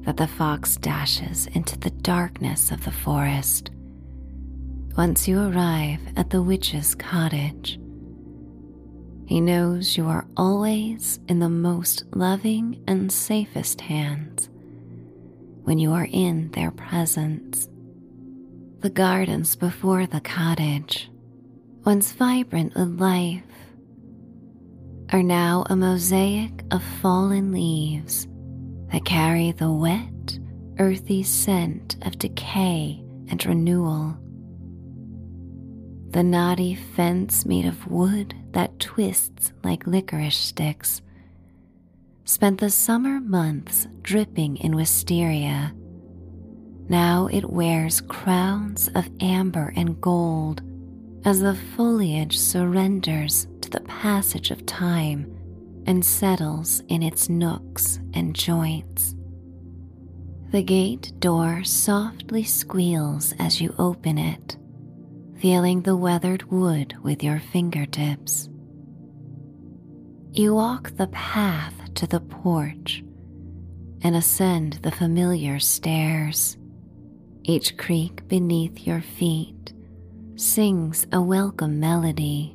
that 0.04 0.18
the 0.18 0.26
fox 0.26 0.76
dashes 0.76 1.46
into 1.54 1.78
the 1.78 1.88
darkness 1.88 2.72
of 2.72 2.84
the 2.84 2.90
forest 2.90 3.70
once 4.98 5.26
you 5.26 5.40
arrive 5.40 6.00
at 6.14 6.28
the 6.28 6.42
witch's 6.42 6.94
cottage. 6.94 7.80
He 9.24 9.40
knows 9.40 9.96
you 9.96 10.06
are 10.06 10.26
always 10.36 11.20
in 11.26 11.38
the 11.38 11.48
most 11.48 12.04
loving 12.14 12.84
and 12.86 13.10
safest 13.10 13.80
hands 13.80 14.50
when 15.62 15.78
you 15.78 15.92
are 15.92 16.08
in 16.12 16.50
their 16.50 16.70
presence. 16.70 17.70
The 18.80 18.90
gardens 18.90 19.56
before 19.56 20.06
the 20.06 20.20
cottage, 20.20 21.09
once 21.84 22.12
vibrant 22.12 22.74
with 22.74 23.00
life, 23.00 23.42
are 25.12 25.22
now 25.22 25.64
a 25.68 25.76
mosaic 25.76 26.62
of 26.70 26.82
fallen 27.00 27.52
leaves 27.52 28.28
that 28.92 29.04
carry 29.04 29.52
the 29.52 29.70
wet, 29.70 30.38
earthy 30.78 31.22
scent 31.22 31.96
of 32.02 32.18
decay 32.18 33.02
and 33.28 33.44
renewal 33.44 34.16
the 36.10 36.22
knotty 36.24 36.74
fence 36.74 37.46
made 37.46 37.64
of 37.64 37.86
wood 37.86 38.34
that 38.50 38.78
twists 38.80 39.52
like 39.62 39.86
licorice 39.86 40.36
sticks, 40.36 41.02
spent 42.24 42.58
the 42.58 42.70
summer 42.70 43.20
months 43.20 43.86
dripping 44.02 44.56
in 44.56 44.74
wisteria. 44.74 45.72
Now 46.88 47.28
it 47.28 47.48
wears 47.48 48.00
crowns 48.00 48.88
of 48.96 49.08
amber 49.20 49.72
and 49.76 50.00
gold 50.00 50.62
as 51.24 51.40
the 51.40 51.54
foliage 51.76 52.38
surrenders 52.38 53.46
to 53.60 53.70
the 53.70 53.80
passage 53.80 54.50
of 54.50 54.66
time 54.66 55.30
and 55.86 56.04
settles 56.04 56.82
in 56.88 57.02
its 57.02 57.28
nooks 57.28 58.00
and 58.14 58.34
joints. 58.34 59.14
The 60.50 60.62
gate 60.62 61.12
door 61.20 61.62
softly 61.64 62.42
squeals 62.42 63.34
as 63.38 63.60
you 63.60 63.74
open 63.78 64.18
it 64.18 64.56
feeling 65.40 65.80
the 65.80 65.96
weathered 65.96 66.42
wood 66.50 66.94
with 67.02 67.24
your 67.24 67.40
fingertips. 67.40 68.50
You 70.32 70.54
walk 70.54 70.90
the 70.96 71.06
path 71.08 71.94
to 71.94 72.06
the 72.06 72.20
porch 72.20 73.02
and 74.02 74.14
ascend 74.14 74.74
the 74.82 74.90
familiar 74.90 75.58
stairs. 75.58 76.58
Each 77.42 77.74
creak 77.78 78.28
beneath 78.28 78.86
your 78.86 79.00
feet 79.00 79.72
sings 80.40 81.06
a 81.12 81.20
welcome 81.20 81.78
melody, 81.78 82.54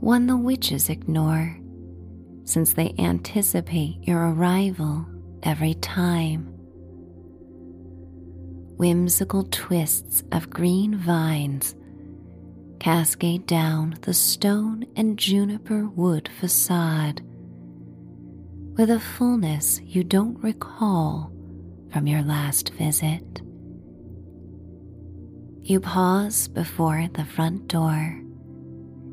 one 0.00 0.26
the 0.26 0.36
witches 0.36 0.88
ignore 0.88 1.56
since 2.42 2.72
they 2.72 2.92
anticipate 2.98 4.02
your 4.02 4.30
arrival 4.32 5.06
every 5.44 5.74
time. 5.74 6.42
Whimsical 8.78 9.46
twists 9.52 10.24
of 10.32 10.50
green 10.50 10.96
vines 10.96 11.76
cascade 12.80 13.46
down 13.46 13.96
the 14.02 14.14
stone 14.14 14.86
and 14.96 15.16
juniper 15.16 15.86
wood 15.86 16.28
facade. 16.40 17.20
With 18.76 18.90
a 18.90 18.98
fullness 18.98 19.80
you 19.84 20.02
don't 20.02 20.42
recall 20.42 21.32
from 21.92 22.08
your 22.08 22.22
last 22.22 22.70
visit. 22.70 23.40
You 25.68 25.80
pause 25.80 26.48
before 26.48 27.10
the 27.12 27.26
front 27.26 27.68
door 27.68 28.22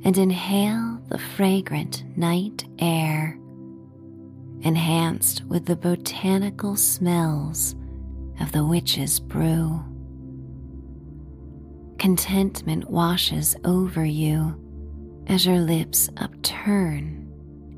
and 0.05 0.17
inhale 0.17 1.01
the 1.09 1.17
fragrant 1.17 2.05
night 2.17 2.63
air, 2.79 3.37
enhanced 4.61 5.43
with 5.49 5.65
the 5.65 5.75
botanical 5.75 6.77
smells 6.77 7.75
of 8.39 8.53
the 8.53 8.65
witch's 8.65 9.19
brew. 9.19 9.83
Contentment 11.99 12.89
washes 12.89 13.57
over 13.65 14.05
you 14.05 14.57
as 15.27 15.45
your 15.45 15.59
lips 15.59 16.09
upturn 16.15 17.29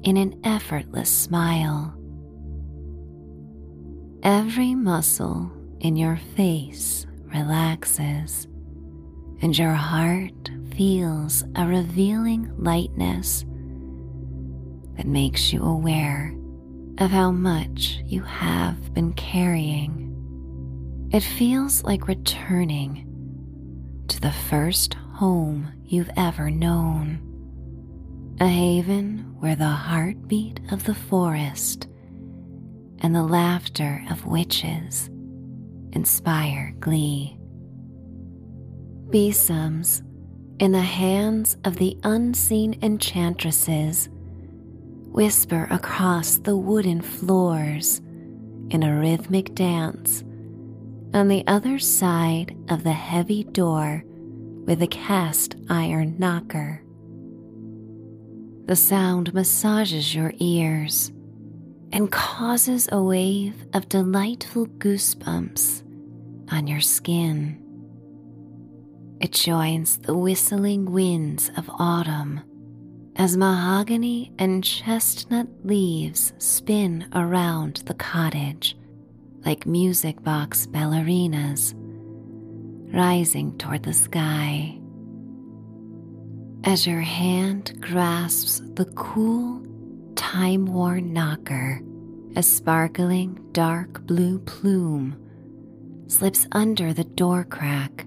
in 0.04 0.18
an 0.18 0.40
effortless 0.44 1.10
smile. 1.10 1.96
Every 4.22 4.76
muscle 4.76 5.52
in 5.80 5.96
your 5.96 6.18
face 6.36 7.08
relaxes, 7.34 8.48
and 9.42 9.58
your 9.58 9.74
heart 9.74 10.52
feels 10.76 11.44
a 11.56 11.66
revealing 11.66 12.52
lightness 12.58 13.44
that 14.96 15.06
makes 15.06 15.54
you 15.54 15.64
aware 15.64 16.36
of 16.98 17.12
how 17.12 17.32
much 17.32 18.00
you 18.06 18.22
have 18.24 18.94
been 18.94 19.14
carrying. 19.14 20.04
It 21.12 21.22
feels 21.22 21.84
like 21.84 22.08
returning 22.08 23.04
to 24.08 24.20
the 24.20 24.32
first 24.32 24.96
home 24.96 25.72
you've 25.86 26.10
ever 26.18 26.50
known, 26.50 27.20
a 28.40 28.48
haven 28.48 29.36
where 29.40 29.56
the 29.56 29.66
heartbeat 29.66 30.60
of 30.72 30.84
the 30.86 30.96
forest 30.96 31.88
and 33.00 33.16
the 33.16 33.24
laughter 33.24 34.04
of 34.10 34.26
witches 34.26 35.10
inspire 35.92 36.74
glee. 36.80 37.37
Besoms 39.10 40.04
in 40.60 40.74
the 40.74 40.82
hands 40.82 41.56
of 41.64 41.78
the 41.78 41.98
unseen 42.04 42.78
enchantresses 42.82 44.10
whisper 44.12 45.66
across 45.72 46.40
the 46.40 46.58
wooden 46.58 47.02
floors 47.02 48.00
in 48.70 48.84
a 48.84 49.00
rhythmic 49.00 49.56
dance 49.56 50.24
on 51.14 51.30
the 51.30 51.46
other 51.48 51.80
side 51.80 52.58
of 52.70 52.84
the 52.84 52.92
heavy 52.92 53.46
door 53.46 54.04
with 54.66 54.82
a 54.82 54.88
cast 54.88 55.56
iron 55.70 56.16
knocker. 56.20 56.84
The 58.66 58.76
sound 58.76 59.34
massages 59.34 60.14
your 60.14 60.34
ears 60.40 61.14
and 61.94 62.12
causes 62.12 62.90
a 62.92 63.02
wave 63.02 63.66
of 63.74 63.88
delightful 63.88 64.68
goosebumps 64.68 65.84
on 66.52 66.68
your 66.68 66.82
skin. 66.82 67.64
It 69.20 69.32
joins 69.32 69.98
the 69.98 70.16
whistling 70.16 70.92
winds 70.92 71.50
of 71.58 71.70
autumn 71.70 72.42
as 73.16 73.36
mahogany 73.36 74.32
and 74.38 74.64
chestnut 74.64 75.48
leaves 75.64 76.34
spin 76.38 77.10
around 77.14 77.78
the 77.88 77.96
cottage 77.96 78.78
like 79.44 79.66
music 79.66 80.24
box 80.24 80.68
ballerinas 80.68 81.74
rising 82.94 83.58
toward 83.58 83.84
the 83.84 83.94
sky. 83.94 84.78
As 86.64 86.86
your 86.86 87.02
hand 87.02 87.82
grasps 87.82 88.62
the 88.76 88.86
cool, 88.96 89.66
time 90.16 90.68
worn 90.68 91.12
knocker, 91.12 91.82
a 92.36 92.44
sparkling 92.44 93.40
dark 93.52 94.06
blue 94.06 94.38
plume 94.40 95.18
slips 96.06 96.46
under 96.52 96.94
the 96.94 97.04
door 97.04 97.44
crack 97.44 98.06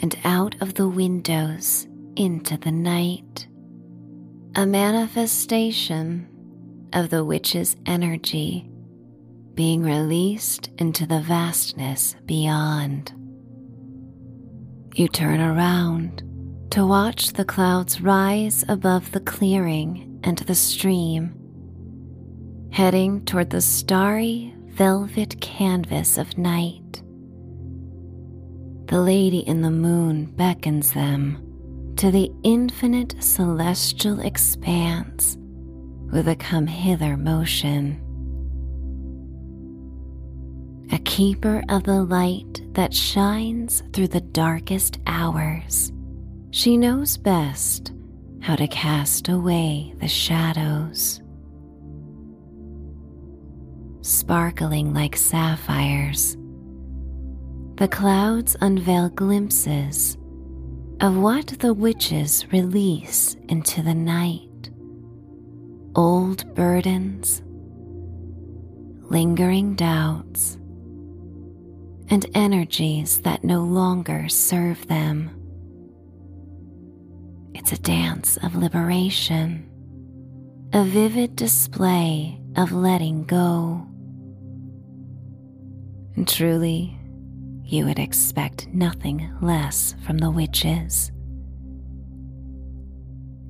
and 0.00 0.16
out 0.24 0.60
of 0.60 0.74
the 0.74 0.88
windows 0.88 1.86
into 2.16 2.56
the 2.56 2.72
night. 2.72 3.46
A 4.54 4.66
manifestation 4.66 6.28
of 6.92 7.10
the 7.10 7.24
witch's 7.24 7.76
energy 7.86 8.70
being 9.54 9.82
released 9.82 10.70
into 10.78 11.06
the 11.06 11.20
vastness 11.20 12.14
beyond. 12.26 13.12
You 14.94 15.08
turn 15.08 15.40
around 15.40 16.22
to 16.70 16.86
watch 16.86 17.32
the 17.32 17.44
clouds 17.44 18.00
rise 18.00 18.64
above 18.68 19.12
the 19.12 19.20
clearing 19.20 20.20
and 20.24 20.38
the 20.38 20.54
stream, 20.54 21.34
heading 22.70 23.24
toward 23.24 23.50
the 23.50 23.60
starry 23.60 24.54
velvet 24.68 25.40
canvas 25.40 26.18
of 26.18 26.36
night. 26.36 27.02
The 28.86 29.00
lady 29.00 29.40
in 29.40 29.62
the 29.62 29.70
moon 29.70 30.26
beckons 30.26 30.92
them 30.92 31.42
to 31.96 32.12
the 32.12 32.30
infinite 32.44 33.16
celestial 33.20 34.20
expanse 34.20 35.36
with 36.12 36.28
a 36.28 36.36
come 36.36 36.68
hither 36.68 37.16
motion. 37.16 38.00
A 40.92 40.98
keeper 40.98 41.64
of 41.68 41.82
the 41.82 42.04
light 42.04 42.62
that 42.74 42.94
shines 42.94 43.82
through 43.92 44.08
the 44.08 44.20
darkest 44.20 45.00
hours, 45.08 45.90
she 46.52 46.76
knows 46.76 47.16
best 47.16 47.92
how 48.40 48.54
to 48.54 48.68
cast 48.68 49.28
away 49.28 49.94
the 49.98 50.06
shadows. 50.06 51.20
Sparkling 54.02 54.94
like 54.94 55.16
sapphires, 55.16 56.36
the 57.76 57.88
clouds 57.88 58.56
unveil 58.62 59.10
glimpses 59.10 60.16
of 61.02 61.14
what 61.14 61.48
the 61.58 61.74
witches 61.74 62.50
release 62.50 63.36
into 63.48 63.82
the 63.82 63.94
night. 63.94 64.70
Old 65.94 66.54
burdens, 66.54 67.42
lingering 69.10 69.74
doubts, 69.74 70.54
and 72.08 72.24
energies 72.34 73.20
that 73.20 73.44
no 73.44 73.60
longer 73.60 74.26
serve 74.30 74.86
them. 74.86 75.30
It's 77.52 77.72
a 77.72 77.78
dance 77.78 78.38
of 78.38 78.56
liberation, 78.56 79.68
a 80.72 80.82
vivid 80.82 81.36
display 81.36 82.40
of 82.56 82.72
letting 82.72 83.24
go. 83.24 83.86
And 86.16 86.26
truly, 86.26 86.98
you 87.66 87.84
would 87.84 87.98
expect 87.98 88.68
nothing 88.68 89.28
less 89.42 89.96
from 90.04 90.18
the 90.18 90.30
witches. 90.30 91.10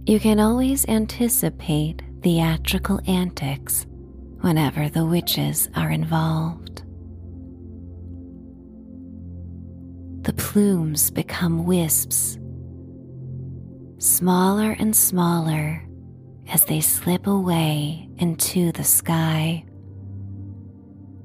You 0.07 0.18
can 0.18 0.40
always 0.40 0.87
anticipate 0.88 2.00
theatrical 2.22 3.00
antics 3.07 3.87
whenever 4.40 4.88
the 4.88 5.05
witches 5.05 5.68
are 5.74 5.90
involved. 5.90 6.83
The 10.22 10.33
plumes 10.33 11.11
become 11.11 11.66
wisps, 11.66 12.38
smaller 13.98 14.72
and 14.79 14.96
smaller 14.96 15.87
as 16.48 16.64
they 16.64 16.81
slip 16.81 17.26
away 17.26 18.09
into 18.16 18.72
the 18.72 18.85
sky. 18.85 19.64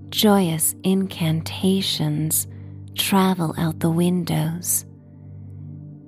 Joyous 0.09 0.75
incantations 0.83 2.47
travel 2.95 3.53
out 3.57 3.79
the 3.79 3.89
windows, 3.89 4.85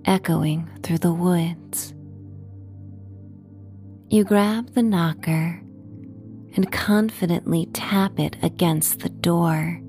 echoing 0.05 0.69
through 0.83 0.99
the 0.99 1.13
woods. 1.13 1.93
You 4.09 4.23
grab 4.23 4.73
the 4.73 4.83
knocker 4.83 5.61
and 6.55 6.71
confidently 6.71 7.67
tap 7.73 8.19
it 8.19 8.37
against 8.43 8.99
the 8.99 9.09
door, 9.09 9.81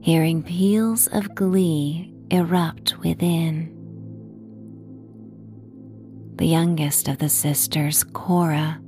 hearing 0.00 0.42
peals 0.42 1.06
of 1.08 1.34
glee 1.34 2.14
erupt 2.30 2.98
within. 2.98 3.76
The 6.36 6.46
youngest 6.46 7.08
of 7.08 7.18
the 7.18 7.28
sisters, 7.28 8.02
Cora, 8.04 8.80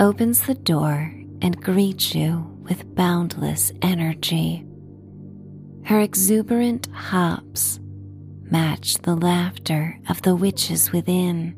opens 0.00 0.42
the 0.42 0.54
door 0.54 1.14
and 1.42 1.62
greets 1.62 2.14
you 2.14 2.40
with 2.62 2.94
boundless 2.96 3.70
energy. 3.82 4.64
Her 5.84 6.00
exuberant 6.00 6.86
hops 6.92 7.80
match 8.42 8.98
the 8.98 9.16
laughter 9.16 9.98
of 10.08 10.22
the 10.22 10.36
witches 10.36 10.92
within, 10.92 11.56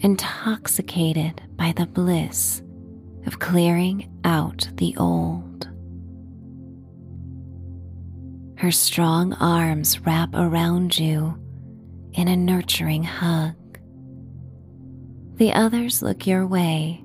intoxicated 0.00 1.42
by 1.56 1.72
the 1.72 1.86
bliss 1.86 2.62
of 3.26 3.38
clearing 3.38 4.10
out 4.24 4.68
the 4.74 4.96
old. 4.96 5.68
Her 8.56 8.70
strong 8.70 9.32
arms 9.34 10.00
wrap 10.00 10.30
around 10.34 10.98
you 10.98 11.38
in 12.12 12.28
a 12.28 12.36
nurturing 12.36 13.02
hug. 13.02 13.56
The 15.36 15.52
others 15.52 16.00
look 16.00 16.26
your 16.26 16.46
way 16.46 17.02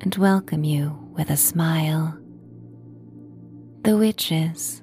and 0.00 0.14
welcome 0.16 0.64
you 0.64 0.98
with 1.12 1.30
a 1.30 1.36
smile. 1.36 2.18
The 3.82 3.96
witches 3.96 4.82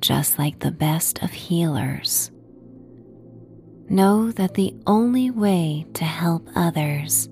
just 0.00 0.38
like 0.38 0.58
the 0.58 0.70
best 0.70 1.22
of 1.22 1.30
healers. 1.30 2.30
Know 3.88 4.30
that 4.32 4.54
the 4.54 4.74
only 4.86 5.30
way 5.30 5.86
to 5.94 6.04
help 6.04 6.48
others 6.54 7.28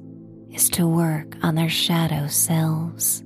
is 0.51 0.69
to 0.71 0.87
work 0.87 1.37
on 1.43 1.55
their 1.55 1.69
shadow 1.69 2.27
selves. 2.27 3.23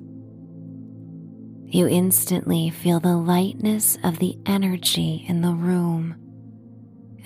You 1.64 1.88
instantly 1.88 2.68
feel 2.68 3.00
the 3.00 3.16
lightness 3.16 3.96
of 4.05 4.18
the 4.18 4.37
energy 4.44 5.24
in 5.26 5.40
the 5.40 5.55
room 5.55 6.16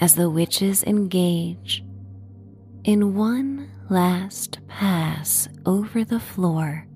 as 0.00 0.14
the 0.14 0.31
witches 0.31 0.85
engage 0.85 1.85
in 2.85 3.16
one 3.16 3.68
last 3.90 4.61
pass 4.68 5.48
over 5.64 6.05
the 6.05 6.20
floor 6.20 6.87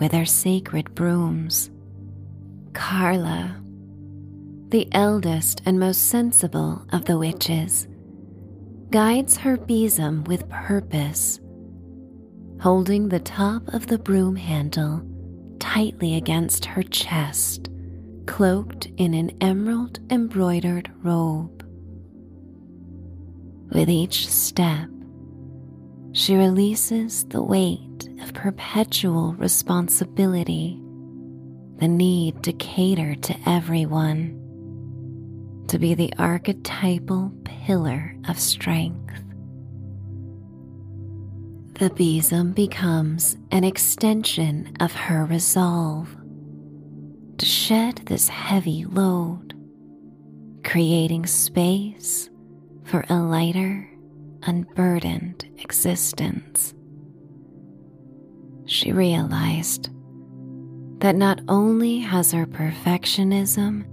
with 0.00 0.12
their 0.12 0.24
sacred 0.24 0.94
brooms. 0.94 1.70
Carla 2.72 3.62
the 4.70 4.88
eldest 4.92 5.62
and 5.64 5.78
most 5.78 6.08
sensible 6.08 6.84
of 6.92 7.04
the 7.04 7.16
witches, 7.16 7.86
guides 8.90 9.36
her 9.36 9.56
besom 9.56 10.24
with 10.24 10.48
purpose, 10.48 11.38
holding 12.60 13.08
the 13.08 13.20
top 13.20 13.62
of 13.68 13.86
the 13.86 13.98
broom 13.98 14.34
handle 14.34 15.02
tightly 15.60 16.16
against 16.16 16.64
her 16.64 16.82
chest, 16.82 17.70
cloaked 18.26 18.86
in 18.96 19.14
an 19.14 19.30
emerald 19.40 20.00
embroidered 20.10 20.90
robe. 21.02 21.64
With 23.72 23.88
each 23.88 24.28
step, 24.28 24.88
she 26.12 26.34
releases 26.34 27.24
the 27.26 27.42
weight 27.42 28.08
of 28.20 28.34
perpetual 28.34 29.34
responsibility, 29.34 30.80
the 31.78 31.88
need 31.88 32.42
to 32.42 32.52
cater 32.54 33.14
to 33.14 33.36
everyone 33.46 34.45
to 35.68 35.78
be 35.78 35.94
the 35.94 36.12
archetypal 36.18 37.32
pillar 37.44 38.14
of 38.28 38.38
strength. 38.38 39.22
The 41.78 41.90
besom 41.90 42.52
becomes 42.52 43.36
an 43.50 43.64
extension 43.64 44.74
of 44.80 44.92
her 44.92 45.24
resolve 45.26 46.16
to 47.38 47.44
shed 47.44 47.96
this 48.06 48.28
heavy 48.28 48.86
load, 48.86 49.54
creating 50.64 51.26
space 51.26 52.30
for 52.84 53.04
a 53.10 53.16
lighter, 53.16 53.90
unburdened 54.44 55.44
existence. 55.58 56.72
She 58.64 58.92
realized 58.92 59.90
that 61.00 61.14
not 61.14 61.40
only 61.48 61.98
has 61.98 62.32
her 62.32 62.46
perfectionism 62.46 63.84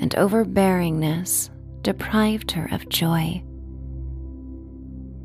and 0.00 0.12
overbearingness 0.12 1.50
deprived 1.82 2.50
her 2.50 2.68
of 2.72 2.88
joy. 2.88 3.42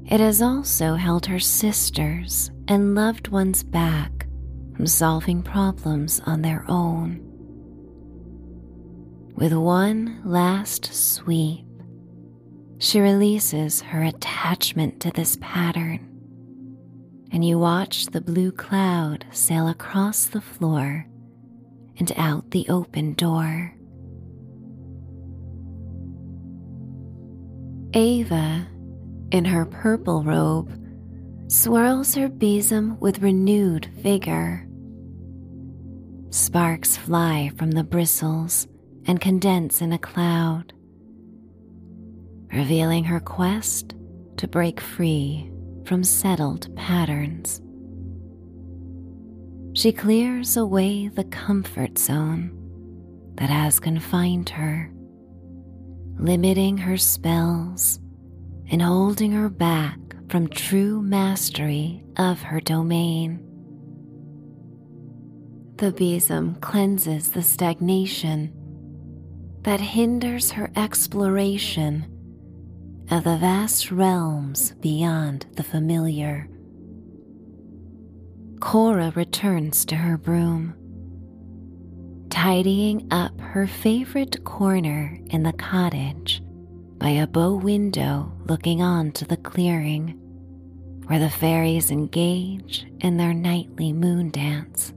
It 0.06 0.20
has 0.20 0.42
also 0.42 0.94
held 0.94 1.26
her 1.26 1.40
sisters 1.40 2.52
and 2.68 2.94
loved 2.94 3.30
ones 3.30 3.64
back 3.64 4.28
from 4.76 4.86
solving 4.86 5.42
problems 5.42 6.22
on 6.26 6.44
their 6.44 6.64
own. 6.68 7.22
With 9.36 9.54
one 9.54 10.22
last 10.24 10.94
sweep, 10.94 11.66
she 12.78 13.00
releases 13.00 13.82
her 13.82 14.04
attachment 14.04 15.00
to 15.00 15.12
this 15.12 15.38
pattern 15.42 16.12
and 17.36 17.44
you 17.44 17.60
watch 17.60 18.06
the 18.06 18.22
blue 18.22 18.50
cloud 18.50 19.26
sail 19.32 19.68
across 19.68 20.26
the 20.26 20.40
floor 20.40 21.06
and 21.98 22.12
out 22.16 22.52
the 22.52 22.66
open 22.70 23.14
door. 23.14 23.75
Ava, 27.96 28.68
in 29.32 29.46
her 29.46 29.66
purple 29.66 30.22
robe, 30.22 30.70
swirls 31.48 32.14
her 32.16 32.28
besom 32.28 33.00
with 33.00 33.22
renewed 33.22 33.86
vigor. 33.86 34.68
Sparks 36.30 36.98
fly 36.98 37.52
from 37.58 37.72
the 37.72 37.86
bristles 37.86 38.68
and 39.08 39.22
condense 39.22 39.82
in 39.82 39.94
a 39.94 39.98
cloud, 39.98 40.74
revealing 42.54 43.06
her 43.06 43.22
quest 43.22 43.96
to 44.38 44.48
break 44.48 44.82
free 44.82 45.50
from 45.86 46.04
settled 46.04 46.76
patterns. 46.76 47.62
She 49.72 49.94
clears 49.94 50.58
away 50.58 51.08
the 51.08 51.24
comfort 51.26 51.98
zone 51.98 52.52
that 53.36 53.50
has 53.50 53.80
confined 53.80 54.50
her, 54.50 54.92
limiting 56.17 56.78
her 56.78 56.97
spells 56.97 57.99
and 58.71 58.82
holding 58.82 59.32
her 59.32 59.49
back 59.49 59.99
from 60.30 60.47
true 60.47 61.01
mastery 61.01 62.04
of 62.17 62.41
her 62.41 62.60
domain. 62.60 63.41
The 65.78 65.91
besom 65.91 66.56
cleanses 66.62 67.30
the 67.30 67.43
stagnation 67.43 68.54
that 69.63 69.82
hinders 69.82 70.51
her 70.51 70.71
exploration 70.75 72.06
of 73.12 73.23
the 73.23 73.38
vast 73.38 73.91
realms 73.91 74.71
beyond 74.80 75.45
the 75.54 75.63
familiar. 75.63 76.47
Cora 78.62 79.12
returns 79.15 79.86
to 79.86 79.95
her 79.95 80.17
broom, 80.17 80.75
tidying 82.36 83.08
up 83.12 83.39
her 83.39 83.65
favorite 83.65 84.43
corner 84.43 85.17
in 85.28 85.43
the 85.43 85.54
cottage 85.54 86.43
by 86.98 87.08
a 87.08 87.26
bow 87.26 87.54
window 87.54 88.30
looking 88.45 88.82
on 88.82 89.10
to 89.10 89.24
the 89.24 89.38
clearing 89.38 90.10
where 91.06 91.17
the 91.17 91.30
fairies 91.30 91.91
engage 91.91 92.86
in 93.00 93.15
their 93.15 93.34
nightly 93.34 93.93
moon 93.93 94.30
dance. 94.32 94.93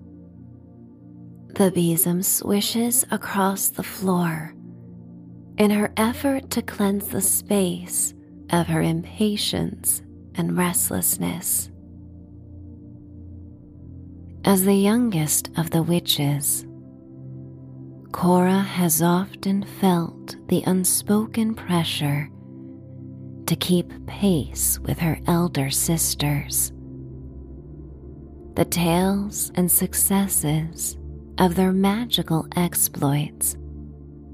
The 1.54 1.70
besom 1.70 2.24
swishes 2.24 3.04
across 3.12 3.68
the 3.68 3.84
floor 3.84 4.52
in 5.58 5.70
her 5.70 5.92
effort 5.96 6.50
to 6.50 6.60
cleanse 6.60 7.06
the 7.06 7.20
space 7.20 8.14
of 8.50 8.66
her 8.66 8.82
impatience 8.82 10.02
and 10.34 10.58
restlessness. 10.58 11.70
As 14.44 14.64
the 14.64 14.74
youngest 14.74 15.50
of 15.56 15.70
the 15.70 15.84
witches, 15.84 16.64
Cora 18.12 18.60
has 18.60 19.02
often 19.02 19.64
felt 19.80 20.36
the 20.48 20.62
unspoken 20.66 21.54
pressure 21.54 22.30
to 23.46 23.56
keep 23.56 23.92
pace 24.06 24.78
with 24.80 24.98
her 24.98 25.18
elder 25.26 25.70
sisters. 25.70 26.72
The 28.54 28.64
tales 28.64 29.52
and 29.54 29.70
successes 29.70 30.98
of 31.38 31.54
their 31.54 31.72
magical 31.72 32.46
exploits 32.56 33.54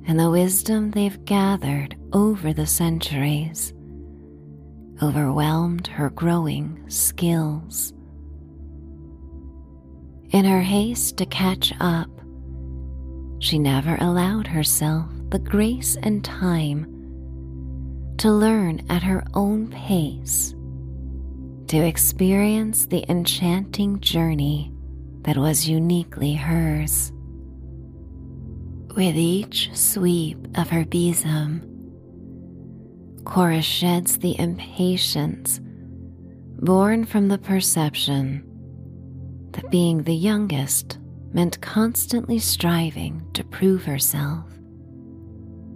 and 0.06 0.18
the 0.18 0.30
wisdom 0.30 0.90
they've 0.90 1.24
gathered 1.24 1.96
over 2.12 2.52
the 2.52 2.66
centuries 2.66 3.72
overwhelmed 5.02 5.86
her 5.88 6.10
growing 6.10 6.82
skills. 6.88 7.92
In 10.30 10.44
her 10.44 10.62
haste 10.62 11.16
to 11.18 11.26
catch 11.26 11.72
up, 11.80 12.08
she 13.44 13.58
never 13.58 13.98
allowed 14.00 14.46
herself 14.46 15.04
the 15.28 15.38
grace 15.38 15.98
and 16.02 16.24
time 16.24 16.86
to 18.16 18.30
learn 18.32 18.80
at 18.88 19.02
her 19.02 19.22
own 19.34 19.68
pace, 19.68 20.54
to 21.66 21.76
experience 21.76 22.86
the 22.86 23.04
enchanting 23.10 24.00
journey 24.00 24.72
that 25.24 25.36
was 25.36 25.68
uniquely 25.68 26.32
hers. 26.32 27.12
With 28.96 29.14
each 29.14 29.68
sweep 29.76 30.38
of 30.56 30.70
her 30.70 30.86
besom, 30.86 31.60
Cora 33.26 33.60
sheds 33.60 34.16
the 34.20 34.40
impatience 34.40 35.60
born 36.62 37.04
from 37.04 37.28
the 37.28 37.38
perception 37.38 38.42
that 39.52 39.70
being 39.70 40.04
the 40.04 40.14
youngest 40.14 40.98
meant 41.34 41.60
constantly 41.60 42.38
striving 42.38 43.20
to 43.34 43.44
prove 43.44 43.84
herself. 43.84 44.46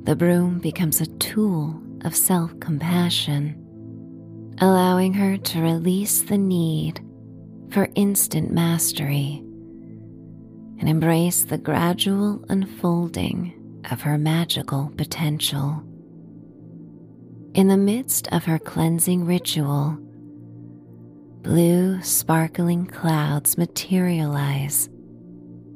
The 0.04 0.16
broom 0.16 0.60
becomes 0.60 1.00
a 1.00 1.06
tool 1.18 1.82
of 2.02 2.14
self 2.16 2.58
compassion, 2.60 3.56
allowing 4.60 5.12
her 5.14 5.36
to 5.36 5.60
release 5.60 6.22
the 6.22 6.38
need 6.38 7.00
for 7.70 7.90
instant 7.96 8.50
mastery 8.50 9.42
and 10.78 10.88
embrace 10.88 11.44
the 11.44 11.58
gradual 11.58 12.42
unfolding 12.48 13.82
of 13.90 14.00
her 14.02 14.16
magical 14.16 14.92
potential. 14.96 15.82
In 17.54 17.66
the 17.66 17.76
midst 17.76 18.28
of 18.28 18.44
her 18.44 18.60
cleansing 18.60 19.26
ritual, 19.26 19.98
blue, 21.42 22.00
sparkling 22.02 22.86
clouds 22.86 23.58
materialize, 23.58 24.88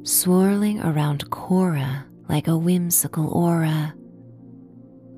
swirling 0.04 0.80
around 0.80 1.28
Cora 1.30 2.06
like 2.28 2.48
a 2.48 2.56
whimsical 2.56 3.28
aura. 3.28 3.94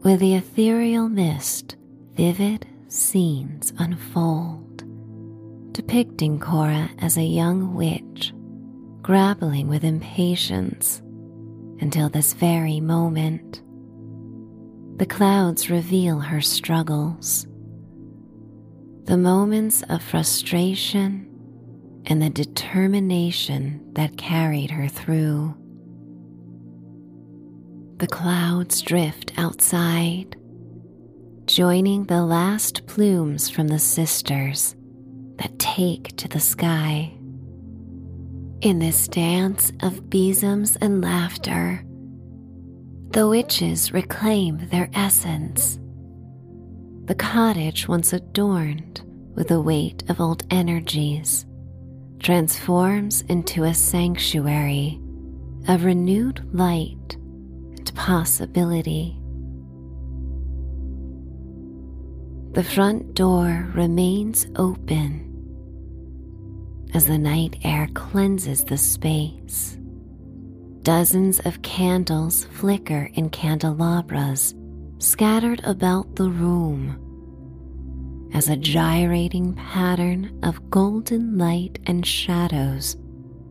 With 0.02 0.20
the 0.20 0.34
ethereal 0.34 1.08
mist, 1.08 1.76
vivid 2.12 2.66
scenes 2.88 3.72
unfold, 3.78 4.84
depicting 5.72 6.38
Cora 6.38 6.90
as 6.98 7.16
a 7.16 7.22
young 7.22 7.74
witch 7.74 8.32
grappling 9.04 9.68
with 9.68 9.84
impatience 9.84 11.02
until 11.80 12.08
this 12.08 12.32
very 12.32 12.80
moment. 12.80 13.60
The 14.96 15.04
clouds 15.04 15.68
reveal 15.68 16.20
her 16.20 16.40
struggles, 16.40 17.46
the 19.04 19.18
moments 19.18 19.82
of 19.90 20.02
frustration 20.02 21.28
and 22.06 22.20
the 22.20 22.30
determination 22.30 23.80
that 23.94 24.16
carried 24.16 24.70
her 24.70 24.88
through. 24.88 25.54
The 27.98 28.06
clouds 28.06 28.82
drift 28.82 29.32
outside, 29.38 30.36
joining 31.46 32.04
the 32.04 32.24
last 32.24 32.86
plumes 32.86 33.48
from 33.48 33.68
the 33.68 33.78
sisters 33.78 34.74
that 35.36 35.58
take 35.58 36.16
to 36.16 36.28
the 36.28 36.40
sky. 36.40 37.12
In 38.60 38.78
this 38.78 39.08
dance 39.08 39.72
of 39.80 40.10
besoms 40.10 40.76
and 40.76 41.02
laughter, 41.02 41.84
the 43.10 43.28
witches 43.28 43.92
reclaim 43.92 44.68
their 44.70 44.90
essence. 44.92 45.78
The 47.04 47.14
cottage, 47.14 47.86
once 47.86 48.12
adorned 48.12 49.02
with 49.34 49.48
the 49.48 49.60
weight 49.60 50.02
of 50.08 50.20
old 50.20 50.42
energies, 50.50 51.46
transforms 52.24 53.20
into 53.28 53.64
a 53.64 53.74
sanctuary 53.74 54.98
of 55.68 55.84
renewed 55.84 56.42
light 56.54 57.16
and 57.76 57.94
possibility. 57.94 59.14
The 62.52 62.64
front 62.64 63.12
door 63.12 63.70
remains 63.74 64.46
open 64.56 65.20
as 66.94 67.04
the 67.04 67.18
night 67.18 67.58
air 67.62 67.88
cleanses 67.92 68.64
the 68.64 68.78
space. 68.78 69.76
Dozens 70.80 71.40
of 71.40 71.60
candles 71.60 72.46
flicker 72.46 73.10
in 73.12 73.28
candelabras 73.28 74.54
scattered 74.98 75.60
about 75.64 76.16
the 76.16 76.30
room 76.30 77.03
as 78.34 78.48
a 78.48 78.56
gyrating 78.56 79.54
pattern 79.54 80.38
of 80.42 80.68
golden 80.68 81.38
light 81.38 81.78
and 81.86 82.04
shadows 82.04 82.96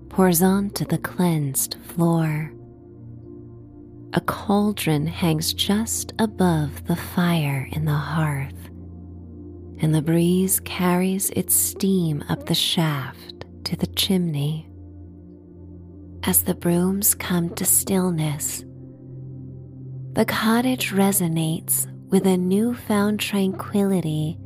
pours 0.10 0.44
onto 0.44 0.86
the 0.86 0.98
cleansed 0.98 1.76
floor. 1.86 2.54
A 4.14 4.22
cauldron 4.22 5.08
hangs 5.08 5.54
just 5.54 6.14
above 6.20 6.86
the 6.86 6.96
fire 6.96 7.68
in 7.72 7.86
the 7.86 7.92
hearth, 7.92 8.70
and 9.80 9.96
the 9.96 10.04
breeze 10.04 10.60
carries 10.60 11.32
its 11.32 11.56
steam 11.56 12.24
up 12.30 12.46
the 12.46 12.54
shaft 12.54 13.46
to 13.64 13.76
the 13.76 13.88
chimney. 13.88 14.70
As 16.24 16.44
the 16.44 16.54
brooms 16.54 17.16
come 17.16 17.50
to 17.56 17.66
stillness, 17.66 18.64
the 20.14 20.26
cottage 20.26 20.92
resonates 20.92 21.88
with 22.12 22.28
a 22.28 22.38
newfound 22.38 23.20
tranquility, 23.20 24.38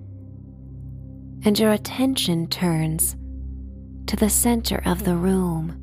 and 1.43 1.58
your 1.58 1.71
attention 1.71 2.47
turns 2.47 3.15
to 4.08 4.15
the 4.15 4.30
center 4.30 4.82
of 4.86 5.04
the 5.04 5.15
room 5.15 5.82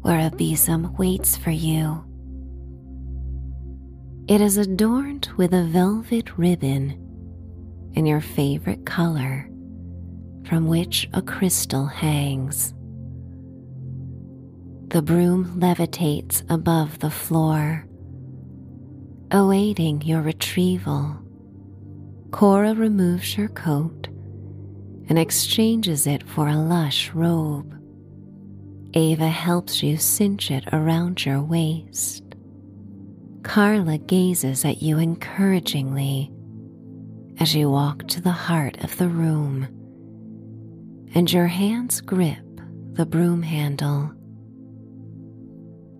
where 0.00 0.26
a 0.26 0.30
besom 0.30 0.94
waits 0.96 1.36
for 1.36 1.50
you. 1.50 2.04
It 4.28 4.40
is 4.40 4.56
adorned 4.56 5.28
with 5.36 5.54
a 5.54 5.64
velvet 5.64 6.36
ribbon 6.36 6.90
in 7.94 8.04
your 8.04 8.20
favorite 8.20 8.84
color 8.84 9.48
from 10.46 10.66
which 10.66 11.08
a 11.14 11.22
crystal 11.22 11.86
hangs. 11.86 12.74
The 14.88 15.02
broom 15.02 15.58
levitates 15.58 16.42
above 16.50 16.98
the 16.98 17.10
floor, 17.10 17.86
awaiting 19.30 20.02
your 20.02 20.20
retrieval. 20.20 21.16
Cora 22.30 22.74
removes 22.74 23.34
her 23.34 23.48
coat 23.48 24.08
and 25.08 25.18
exchanges 25.18 26.06
it 26.06 26.22
for 26.22 26.48
a 26.48 26.56
lush 26.56 27.10
robe. 27.10 27.80
Ava 28.94 29.28
helps 29.28 29.82
you 29.82 29.96
cinch 29.96 30.50
it 30.50 30.64
around 30.72 31.24
your 31.24 31.42
waist. 31.42 32.22
Carla 33.42 33.98
gazes 33.98 34.64
at 34.64 34.82
you 34.82 34.98
encouragingly 34.98 36.32
as 37.40 37.54
you 37.54 37.68
walk 37.68 38.06
to 38.08 38.20
the 38.20 38.30
heart 38.30 38.82
of 38.84 38.96
the 38.96 39.08
room, 39.08 39.64
and 41.14 41.32
your 41.32 41.48
hands 41.48 42.00
grip 42.00 42.38
the 42.92 43.04
broom 43.04 43.42
handle. 43.42 44.12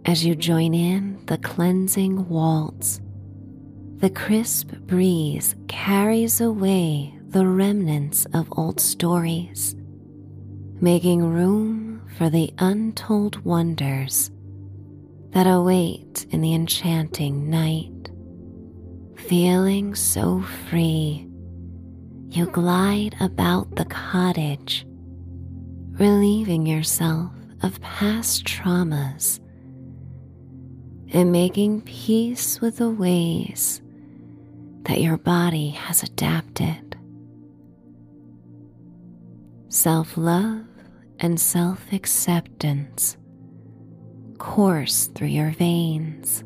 As 0.06 0.24
you 0.24 0.34
join 0.34 0.74
in 0.74 1.18
the 1.26 1.38
cleansing 1.38 2.28
waltz, 2.28 3.00
the 3.96 4.10
crisp 4.10 4.68
breeze 4.86 5.56
carries 5.66 6.40
away 6.40 7.18
the 7.34 7.44
remnants 7.44 8.26
of 8.26 8.46
old 8.56 8.78
stories, 8.78 9.74
making 10.80 11.20
room 11.20 12.00
for 12.16 12.30
the 12.30 12.54
untold 12.58 13.44
wonders 13.44 14.30
that 15.30 15.44
await 15.44 16.26
in 16.30 16.40
the 16.40 16.54
enchanting 16.54 17.50
night. 17.50 17.90
Feeling 19.16 19.96
so 19.96 20.42
free, 20.70 21.26
you 22.28 22.46
glide 22.46 23.16
about 23.18 23.74
the 23.74 23.84
cottage, 23.86 24.86
relieving 25.98 26.64
yourself 26.66 27.32
of 27.64 27.80
past 27.80 28.44
traumas 28.44 29.40
and 31.12 31.32
making 31.32 31.80
peace 31.80 32.60
with 32.60 32.76
the 32.76 32.90
ways 32.90 33.82
that 34.84 35.00
your 35.00 35.16
body 35.16 35.70
has 35.70 36.04
adapted. 36.04 36.93
Self 39.74 40.16
love 40.16 40.66
and 41.18 41.38
self 41.40 41.92
acceptance 41.92 43.16
course 44.38 45.08
through 45.08 45.26
your 45.26 45.50
veins, 45.50 46.44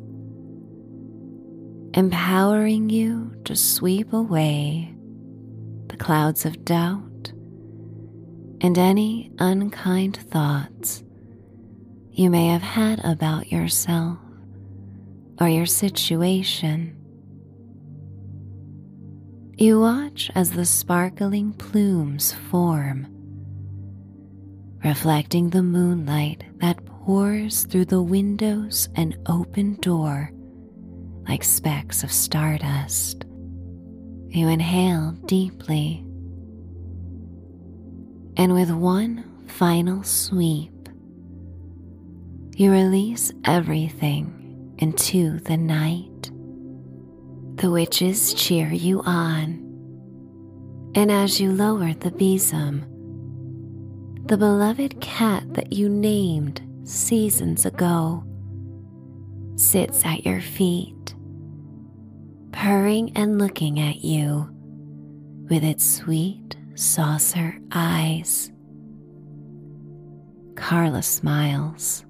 empowering 1.93 2.89
you 2.89 3.31
to 3.45 3.55
sweep 3.55 4.13
away 4.13 4.95
the 5.89 5.95
clouds 5.95 6.43
of 6.43 6.65
doubt 6.65 7.31
and 8.61 8.75
any 8.79 9.31
unkind 9.37 10.17
thoughts 10.17 11.03
you 12.09 12.31
may 12.31 12.47
have 12.47 12.63
had 12.63 12.99
about 13.05 13.51
yourself 13.51 14.17
or 15.39 15.47
your 15.47 15.67
situation. 15.67 16.95
You 19.55 19.81
watch 19.81 20.31
as 20.33 20.49
the 20.49 20.65
sparkling 20.65 21.53
plumes 21.53 22.33
form, 22.33 23.18
reflecting 24.83 25.49
the 25.49 25.63
moonlight 25.63 26.43
that 26.57 26.83
pours 26.85 27.65
through 27.65 27.85
the 27.85 28.01
windows 28.01 28.87
and 28.95 29.17
open 29.27 29.75
door 29.81 30.31
like 31.27 31.43
specks 31.43 32.03
of 32.03 32.11
stardust. 32.11 33.25
You 34.29 34.47
inhale 34.47 35.11
deeply, 35.25 36.05
and 38.37 38.53
with 38.53 38.71
one 38.71 39.25
final 39.47 40.03
sweep, 40.03 40.71
you 42.55 42.71
release 42.71 43.31
everything 43.45 44.75
into 44.79 45.39
the 45.39 45.57
night. 45.57 46.31
The 47.55 47.69
witches 47.69 48.33
cheer 48.33 48.71
you 48.71 49.01
on, 49.01 49.65
and 50.95 51.11
as 51.11 51.41
you 51.41 51.51
lower 51.51 51.93
the 51.93 52.11
besom, 52.11 52.85
the 54.29 54.37
beloved 54.37 55.01
cat 55.01 55.43
that 55.55 55.73
you 55.73 55.89
named 55.89 56.61
seasons 56.83 57.65
ago 57.65 58.23
sits 59.55 60.05
at 60.05 60.23
your 60.23 60.39
feet, 60.39 61.15
purring 62.51 63.11
and 63.17 63.39
looking 63.39 63.79
at 63.79 64.03
you 64.03 64.47
with 65.49 65.63
its 65.63 65.83
sweet 65.83 66.55
saucer 66.75 67.57
eyes. 67.71 68.51
Carla 70.55 71.01
smiles. 71.01 72.05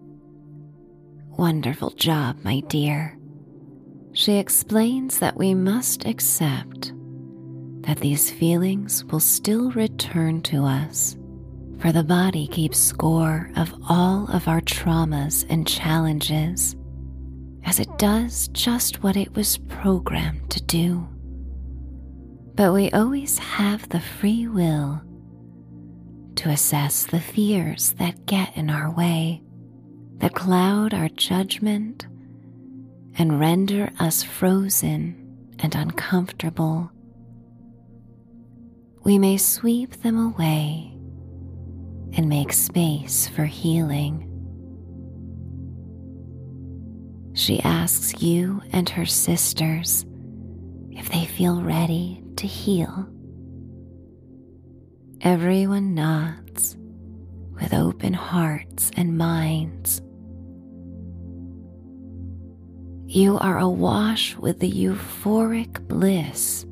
Wonderful 1.38 1.92
job, 1.92 2.36
my 2.44 2.60
dear. 2.68 3.18
She 4.12 4.34
explains 4.34 5.20
that 5.20 5.38
we 5.38 5.54
must 5.54 6.06
accept 6.06 6.92
that 7.84 8.00
these 8.00 8.30
feelings 8.30 9.06
will 9.06 9.22
still 9.22 9.72
return 9.72 10.42
to 10.42 10.66
us 10.66 11.16
for 11.80 11.92
the 11.94 12.04
body 12.04 12.48
keeps 12.48 12.78
score 12.78 13.50
of 13.56 13.74
all 13.88 14.28
of 14.32 14.48
our 14.48 14.62
traumas 14.62 15.46
and 15.50 15.66
challenges, 15.66 16.76
as 17.64 17.80
it 17.80 17.98
does 17.98 18.50
just 18.50 19.02
what 19.02 19.16
it 19.16 19.34
was 19.34 19.58
programmed 19.70 20.50
to 20.50 20.62
do. 20.64 21.08
But 22.56 22.74
we 22.74 22.92
always 22.92 23.38
have 23.40 23.88
the 23.88 24.02
free 24.02 24.48
will 24.48 25.02
to 26.36 26.50
assess 26.50 27.06
the 27.06 27.22
fears 27.22 27.94
that 27.94 28.26
get 28.26 28.56
in 28.58 28.70
our 28.70 28.92
way, 28.92 29.42
that 30.18 30.36
cloud 30.36 30.94
our 30.94 31.10
judgment 31.10 32.08
and 33.18 33.40
render 33.40 33.90
us 34.00 34.22
frozen 34.22 35.16
and 35.60 35.76
uncomfortable. 35.76 36.92
We 39.04 39.18
may 39.18 39.38
sweep 39.38 40.02
them 40.02 40.18
away 40.18 40.89
and 42.14 42.28
make 42.28 42.54
space 42.54 43.28
for 43.28 43.46
healing. 43.46 44.26
She 47.34 47.62
asks 47.62 48.22
you 48.22 48.62
and 48.72 48.90
her 48.90 49.06
sisters 49.06 50.06
if 50.92 51.10
they 51.10 51.26
feel 51.26 51.62
ready 51.62 52.22
to 52.38 52.48
heal. 52.48 53.08
Everyone 55.22 55.94
nods 55.94 56.78
with 57.54 57.74
open 57.74 58.14
hearts 58.14 58.92
and 58.96 59.18
minds. 59.18 60.02
You 63.06 63.38
are 63.40 63.58
awash 63.58 64.36
with 64.38 64.60
the 64.60 64.72
euphoric 64.72 65.88
bliss 65.88 66.66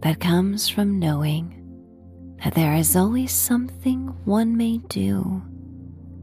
that 0.00 0.20
comes 0.20 0.68
from 0.68 0.98
knowing 0.98 1.61
that 2.42 2.54
there 2.54 2.74
is 2.74 2.96
always 2.96 3.30
something 3.30 4.08
one 4.24 4.56
may 4.56 4.78
do, 4.88 5.42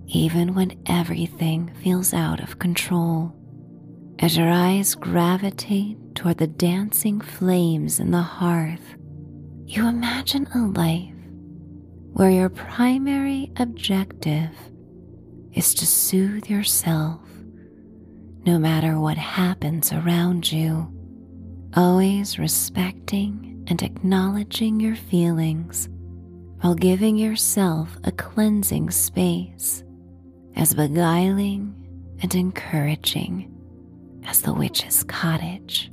even 0.08 0.54
when 0.54 0.78
everything 0.86 1.72
feels 1.82 2.14
out 2.14 2.42
of 2.42 2.60
control. 2.60 3.34
As 4.20 4.36
your 4.36 4.50
eyes 4.50 4.96
gravitate 4.96 6.16
toward 6.16 6.38
the 6.38 6.48
dancing 6.48 7.22
flames 7.22 8.02
in 8.02 8.12
the 8.12 8.22
hearth, 8.22 8.98
you 9.66 9.88
imagine 9.88 10.46
a 10.48 10.60
life 10.60 11.14
where 12.12 12.32
your 12.32 12.50
primary 12.50 13.52
objective 13.58 14.52
is 15.54 15.74
to 15.76 15.86
soothe 15.86 16.50
yourself 16.50 17.22
no 18.46 18.60
matter 18.60 19.00
what 19.00 19.18
happens 19.18 19.94
around 19.94 20.52
you, 20.52 20.92
always 21.76 22.40
respecting 22.40 23.64
and 23.68 23.82
acknowledging 23.84 24.80
your 24.80 24.96
feelings 24.96 25.88
while 26.62 26.76
giving 26.76 27.18
yourself 27.18 27.96
a 28.04 28.12
cleansing 28.12 28.92
space 28.92 29.84
as 30.56 30.74
beguiling 30.74 31.74
and 32.22 32.36
encouraging 32.36 33.56
as 34.26 34.42
the 34.42 34.54
witch's 34.54 35.04
cottage. 35.04 35.92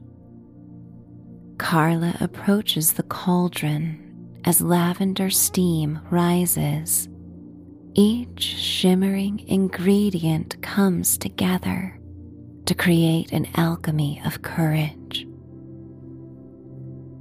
Carla 1.59 2.17
approaches 2.21 2.95
the 2.95 3.05
cauldron 3.05 4.41
as 4.45 4.61
lavender 4.61 5.31
steam 5.31 6.01
rises. 6.11 7.09
Each 7.95 8.43
shimmering 8.43 9.45
ingredient 9.49 10.61
comes 10.63 11.17
together 11.17 11.99
to 12.67 12.75
create 12.75 13.33
an 13.33 13.47
alchemy 13.55 14.21
of 14.25 14.43
courage. 14.43 15.27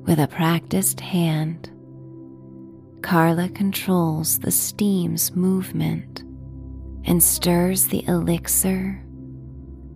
With 0.06 0.20
a 0.20 0.28
practiced 0.28 1.00
hand, 1.00 1.70
Carla 3.06 3.50
controls 3.50 4.40
the 4.40 4.50
steam's 4.50 5.36
movement 5.36 6.24
and 7.04 7.22
stirs 7.22 7.86
the 7.86 8.04
elixir 8.08 9.00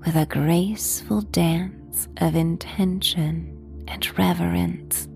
with 0.05 0.15
a 0.15 0.27
graceful 0.27 1.21
dance 1.21 2.07
of 2.17 2.35
intention 2.35 3.83
and 3.87 4.15
reverence. 4.15 5.07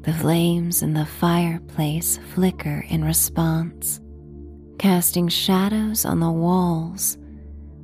The 0.00 0.12
flames 0.12 0.82
in 0.82 0.92
the 0.92 1.06
fireplace 1.06 2.18
flicker 2.34 2.84
in 2.88 3.04
response, 3.04 4.00
casting 4.80 5.28
shadows 5.28 6.04
on 6.04 6.18
the 6.18 6.32
walls 6.32 7.16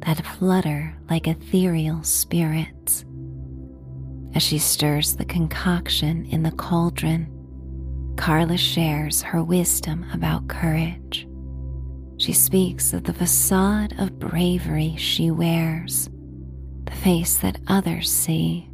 that 0.00 0.26
flutter 0.26 0.98
like 1.08 1.28
ethereal 1.28 2.02
spirits. 2.02 3.04
As 4.34 4.42
she 4.42 4.58
stirs 4.58 5.14
the 5.14 5.24
concoction 5.24 6.26
in 6.26 6.42
the 6.42 6.50
cauldron, 6.50 7.37
Carla 8.18 8.58
shares 8.58 9.22
her 9.22 9.42
wisdom 9.42 10.04
about 10.12 10.48
courage. 10.48 11.26
She 12.18 12.32
speaks 12.32 12.92
of 12.92 13.04
the 13.04 13.12
facade 13.12 13.94
of 13.98 14.18
bravery 14.18 14.96
she 14.98 15.30
wears, 15.30 16.10
the 16.84 16.92
face 16.96 17.38
that 17.38 17.60
others 17.68 18.10
see, 18.10 18.68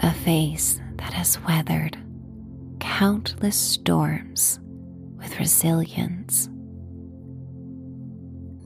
a 0.00 0.12
face 0.12 0.80
that 0.96 1.12
has 1.12 1.40
weathered 1.44 1.96
countless 2.80 3.56
storms 3.56 4.58
with 5.16 5.38
resilience. 5.38 6.50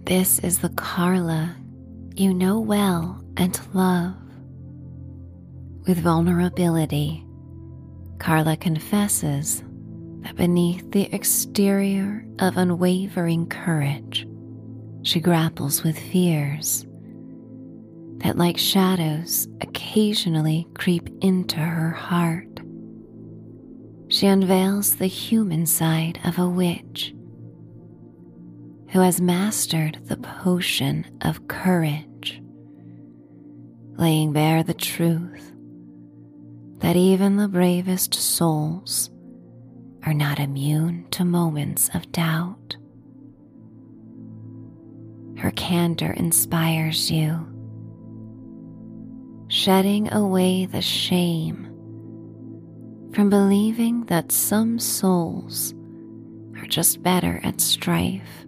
This 0.04 0.38
is 0.38 0.60
the 0.60 0.70
Carla 0.70 1.54
you 2.14 2.32
know 2.32 2.58
well 2.58 3.22
and 3.36 3.60
love. 3.74 4.16
With 5.86 5.98
vulnerability, 5.98 7.25
Carla 8.18 8.56
confesses 8.56 9.62
that 10.20 10.36
beneath 10.36 10.90
the 10.90 11.12
exterior 11.14 12.26
of 12.38 12.56
unwavering 12.56 13.46
courage, 13.46 14.26
she 15.02 15.20
grapples 15.20 15.84
with 15.84 15.98
fears 15.98 16.86
that, 18.18 18.36
like 18.36 18.58
shadows, 18.58 19.46
occasionally 19.60 20.66
creep 20.74 21.08
into 21.20 21.56
her 21.56 21.90
heart. 21.90 22.60
She 24.08 24.26
unveils 24.26 24.96
the 24.96 25.06
human 25.06 25.66
side 25.66 26.18
of 26.24 26.38
a 26.38 26.48
witch 26.48 27.14
who 28.88 29.00
has 29.00 29.20
mastered 29.20 29.98
the 30.04 30.16
potion 30.16 31.04
of 31.20 31.46
courage, 31.48 32.40
laying 33.96 34.32
bare 34.32 34.62
the 34.62 34.74
truth 34.74 35.52
that 36.78 36.96
even 36.96 37.36
the 37.36 37.48
bravest 37.48 38.14
souls 38.14 39.10
are 40.04 40.14
not 40.14 40.38
immune 40.38 41.06
to 41.10 41.24
moments 41.24 41.90
of 41.94 42.10
doubt. 42.12 42.76
Her 45.38 45.50
candor 45.52 46.12
inspires 46.12 47.10
you, 47.10 47.46
shedding 49.48 50.12
away 50.12 50.66
the 50.66 50.82
shame 50.82 51.64
from 53.12 53.30
believing 53.30 54.04
that 54.06 54.30
some 54.30 54.78
souls 54.78 55.74
are 56.58 56.66
just 56.66 57.02
better 57.02 57.40
at 57.42 57.60
strife 57.60 58.44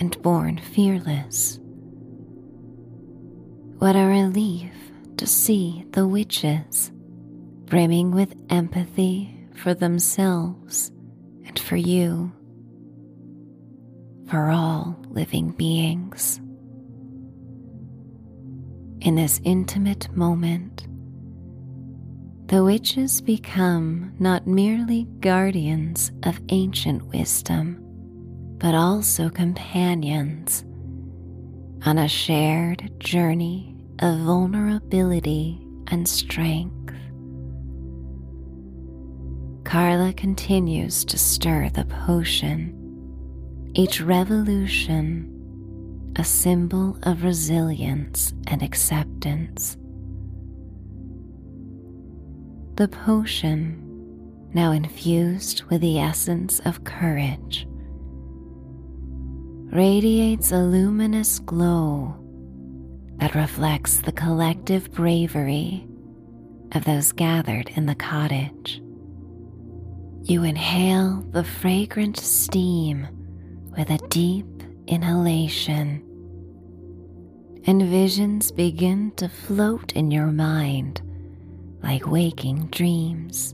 and 0.00 0.20
born 0.22 0.58
fearless. 0.58 1.58
What 3.78 3.96
a 3.96 4.06
relief 4.06 4.72
to 5.16 5.26
see 5.26 5.84
the 5.92 6.06
witches 6.06 6.90
brimming 7.72 8.10
with 8.10 8.34
empathy 8.50 9.34
for 9.54 9.72
themselves 9.72 10.92
and 11.46 11.58
for 11.58 11.76
you, 11.76 12.30
for 14.28 14.50
all 14.50 14.94
living 15.08 15.48
beings. 15.52 16.38
In 19.00 19.14
this 19.14 19.40
intimate 19.44 20.14
moment, 20.14 20.86
the 22.48 22.62
witches 22.62 23.22
become 23.22 24.12
not 24.18 24.46
merely 24.46 25.04
guardians 25.20 26.12
of 26.24 26.42
ancient 26.50 27.02
wisdom, 27.06 27.78
but 28.58 28.74
also 28.74 29.30
companions 29.30 30.62
on 31.86 31.96
a 31.96 32.06
shared 32.06 33.00
journey 33.00 33.74
of 34.00 34.18
vulnerability 34.18 35.66
and 35.86 36.06
strength. 36.06 36.91
Carla 39.72 40.12
continues 40.12 41.02
to 41.06 41.16
stir 41.16 41.70
the 41.70 41.86
potion, 41.86 42.78
each 43.72 44.02
revolution 44.02 46.12
a 46.16 46.24
symbol 46.24 46.98
of 47.04 47.24
resilience 47.24 48.34
and 48.48 48.62
acceptance. 48.62 49.78
The 52.74 52.86
potion, 52.86 54.50
now 54.52 54.72
infused 54.72 55.62
with 55.70 55.80
the 55.80 56.00
essence 56.00 56.60
of 56.66 56.84
courage, 56.84 57.66
radiates 59.72 60.52
a 60.52 60.58
luminous 60.58 61.38
glow 61.38 62.14
that 63.16 63.34
reflects 63.34 64.02
the 64.02 64.12
collective 64.12 64.92
bravery 64.92 65.86
of 66.72 66.84
those 66.84 67.12
gathered 67.12 67.70
in 67.74 67.86
the 67.86 67.94
cottage. 67.94 68.82
You 70.24 70.44
inhale 70.44 71.24
the 71.32 71.42
fragrant 71.42 72.16
steam 72.16 73.08
with 73.76 73.90
a 73.90 73.98
deep 74.08 74.46
inhalation, 74.86 76.00
and 77.66 77.82
visions 77.82 78.52
begin 78.52 79.10
to 79.16 79.28
float 79.28 79.92
in 79.94 80.12
your 80.12 80.28
mind 80.28 81.02
like 81.82 82.06
waking 82.06 82.68
dreams. 82.68 83.52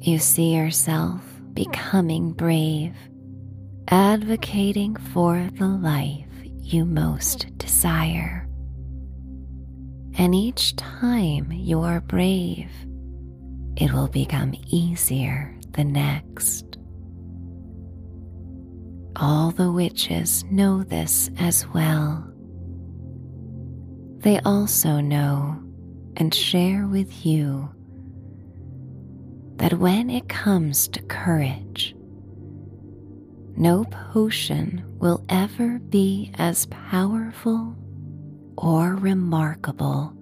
You 0.00 0.18
see 0.18 0.54
yourself 0.54 1.20
becoming 1.52 2.32
brave, 2.32 2.96
advocating 3.88 4.96
for 4.96 5.46
the 5.58 5.68
life 5.68 6.26
you 6.42 6.86
most 6.86 7.56
desire. 7.58 8.48
And 10.16 10.34
each 10.34 10.74
time 10.76 11.52
you 11.52 11.80
are 11.80 12.00
brave, 12.00 12.70
it 13.76 13.92
will 13.92 14.08
become 14.08 14.54
easier 14.68 15.56
the 15.72 15.84
next. 15.84 16.78
All 19.16 19.50
the 19.50 19.70
witches 19.70 20.44
know 20.50 20.82
this 20.82 21.30
as 21.38 21.66
well. 21.68 22.30
They 24.18 24.40
also 24.40 25.00
know 25.00 25.60
and 26.16 26.34
share 26.34 26.86
with 26.86 27.26
you 27.26 27.68
that 29.56 29.74
when 29.74 30.10
it 30.10 30.28
comes 30.28 30.88
to 30.88 31.02
courage, 31.02 31.94
no 33.56 33.84
potion 33.84 34.84
will 34.98 35.24
ever 35.28 35.78
be 35.78 36.32
as 36.34 36.66
powerful 36.66 37.76
or 38.56 38.96
remarkable 38.96 40.16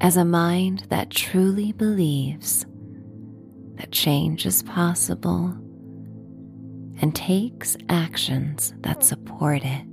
as 0.00 0.16
a 0.16 0.24
mind 0.24 0.86
that 0.88 1.10
truly 1.10 1.72
believes 1.72 2.66
that 3.76 3.92
change 3.92 4.46
is 4.46 4.62
possible 4.62 5.56
and 7.00 7.14
takes 7.14 7.76
actions 7.88 8.74
that 8.80 9.04
support 9.04 9.64
it. 9.64 9.86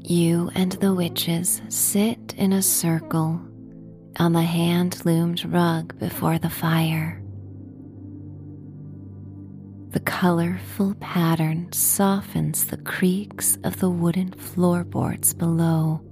You 0.00 0.50
and 0.54 0.72
the 0.72 0.94
witches 0.94 1.60
sit 1.68 2.34
in 2.36 2.52
a 2.52 2.62
circle 2.62 3.40
on 4.18 4.32
the 4.32 4.42
hand 4.42 5.04
loomed 5.04 5.44
rug 5.44 5.98
before 5.98 6.38
the 6.38 6.50
fire. 6.50 7.22
The 9.90 10.00
colorful 10.00 10.94
pattern 11.00 11.72
softens 11.72 12.66
the 12.66 12.76
creaks 12.78 13.58
of 13.64 13.80
the 13.80 13.90
wooden 13.90 14.32
floorboards 14.32 15.34
below 15.34 16.02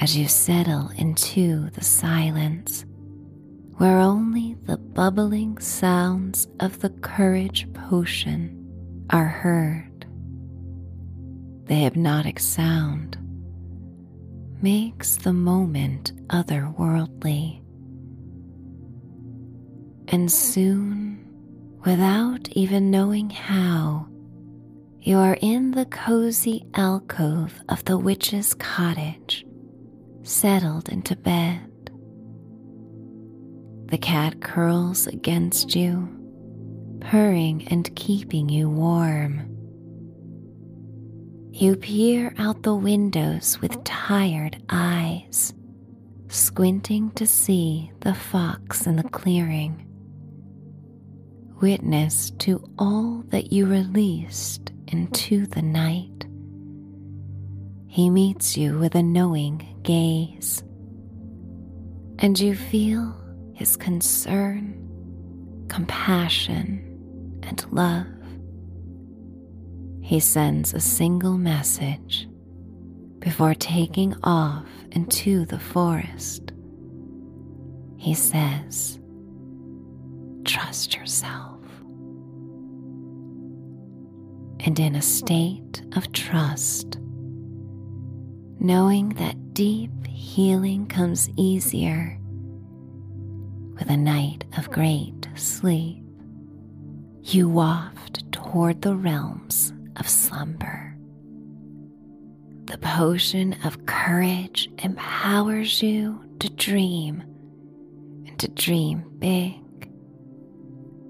as 0.00 0.16
you 0.16 0.28
settle 0.28 0.90
into 0.96 1.70
the 1.70 1.84
silence 1.84 2.84
where 3.76 3.98
only 3.98 4.54
the 4.64 4.76
bubbling 4.76 5.58
sounds 5.58 6.46
of 6.60 6.78
the 6.80 6.90
courage 6.90 7.66
potion 7.72 8.56
are 9.10 9.26
heard. 9.26 10.06
The 11.64 11.74
hypnotic 11.74 12.38
sound 12.38 13.18
makes 14.62 15.16
the 15.16 15.32
moment 15.32 16.12
otherworldly. 16.28 17.60
And 20.08 20.30
soon, 20.30 21.26
without 21.84 22.48
even 22.50 22.90
knowing 22.90 23.30
how, 23.30 24.06
you 25.00 25.16
are 25.16 25.38
in 25.40 25.72
the 25.72 25.86
cozy 25.86 26.64
alcove 26.74 27.60
of 27.68 27.84
the 27.84 27.98
witch's 27.98 28.54
cottage 28.54 29.44
settled 30.22 30.88
into 30.88 31.16
bed. 31.16 31.68
The 33.86 33.98
cat 33.98 34.40
curls 34.40 35.06
against 35.06 35.74
you, 35.74 36.08
purring 37.00 37.68
and 37.68 37.94
keeping 37.94 38.48
you 38.48 38.70
warm. 38.70 39.48
You 41.50 41.76
peer 41.76 42.34
out 42.38 42.62
the 42.62 42.74
windows 42.74 43.60
with 43.60 43.84
tired 43.84 44.62
eyes, 44.70 45.52
squinting 46.28 47.10
to 47.12 47.26
see 47.26 47.92
the 48.00 48.14
fox 48.14 48.86
in 48.86 48.96
the 48.96 49.02
clearing. 49.02 49.86
Witness 51.60 52.30
to 52.38 52.64
all 52.78 53.22
that 53.28 53.52
you 53.52 53.66
released 53.66 54.72
into 54.88 55.46
the 55.46 55.62
night. 55.62 56.26
He 57.86 58.08
meets 58.08 58.56
you 58.56 58.78
with 58.78 58.94
a 58.94 59.02
knowing 59.02 59.71
gaze, 59.82 60.62
and 62.18 62.38
you 62.38 62.54
feel 62.54 63.14
his 63.54 63.76
concern, 63.76 64.78
compassion, 65.68 67.40
and 67.42 67.64
love. 67.72 68.06
He 70.02 70.20
sends 70.20 70.74
a 70.74 70.80
single 70.80 71.38
message 71.38 72.28
before 73.18 73.54
taking 73.54 74.14
off 74.24 74.66
into 74.90 75.46
the 75.46 75.58
forest. 75.58 76.52
He 77.96 78.14
says, 78.14 78.98
Trust 80.44 80.96
yourself. 80.96 81.60
And 84.64 84.78
in 84.78 84.96
a 84.96 85.02
state 85.02 85.82
of 85.96 86.12
trust, 86.12 86.98
knowing 88.62 89.08
that 89.08 89.54
deep 89.54 89.90
healing 90.06 90.86
comes 90.86 91.28
easier 91.36 92.16
with 93.74 93.90
a 93.90 93.96
night 93.96 94.44
of 94.56 94.70
great 94.70 95.26
sleep, 95.34 96.04
you 97.24 97.48
waft 97.48 98.30
toward 98.30 98.80
the 98.80 98.94
realms 98.94 99.72
of 99.96 100.08
slumber. 100.08 100.96
The 102.66 102.78
potion 102.78 103.56
of 103.64 103.84
courage 103.86 104.70
empowers 104.78 105.82
you 105.82 106.24
to 106.38 106.48
dream 106.50 107.20
and 108.28 108.38
to 108.38 108.46
dream 108.46 109.04
big. 109.18 109.58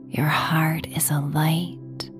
Your 0.09 0.27
heart 0.27 0.87
is 0.87 1.11
alight, 1.11 2.11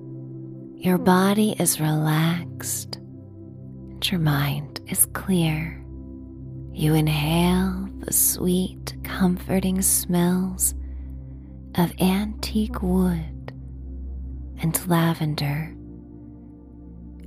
your 0.75 0.99
body 0.99 1.55
is 1.57 1.79
relaxed, 1.79 2.97
and 2.97 4.11
your 4.11 4.19
mind 4.19 4.72
is 4.93 5.07
clear. 5.07 5.83
You 6.71 6.93
inhale 6.93 7.89
the 8.01 8.13
sweet, 8.13 8.93
comforting 9.03 9.81
smells 9.81 10.75
of 11.75 11.91
antique 11.99 12.83
wood 12.83 13.51
and 14.61 14.87
lavender, 14.87 15.75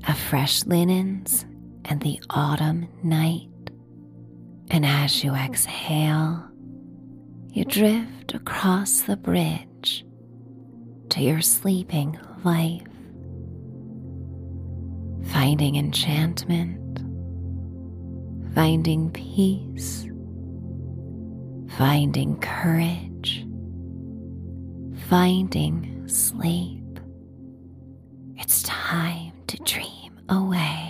of 0.07 0.17
fresh 0.17 0.65
linens 0.65 1.45
and 1.87 2.01
the 2.01 2.21
autumn 2.31 2.87
night. 3.03 3.49
And 4.71 4.87
as 4.87 5.25
you 5.25 5.35
exhale, 5.35 6.49
you 7.51 7.65
drift 7.65 8.33
across 8.33 9.01
the 9.01 9.17
bridge 9.17 10.05
to 11.09 11.21
your 11.21 11.41
sleeping 11.41 12.17
life, 12.45 12.87
finding 15.33 15.75
enchantment 15.75 16.86
finding 18.57 19.11
peace, 19.11 20.07
finding 21.77 22.41
courage, 22.41 23.47
finding 25.11 26.03
sleep. 26.09 26.99
It's 28.37 28.63
time 28.63 29.35
to 29.49 29.59
dream 29.59 30.19
away. 30.31 30.86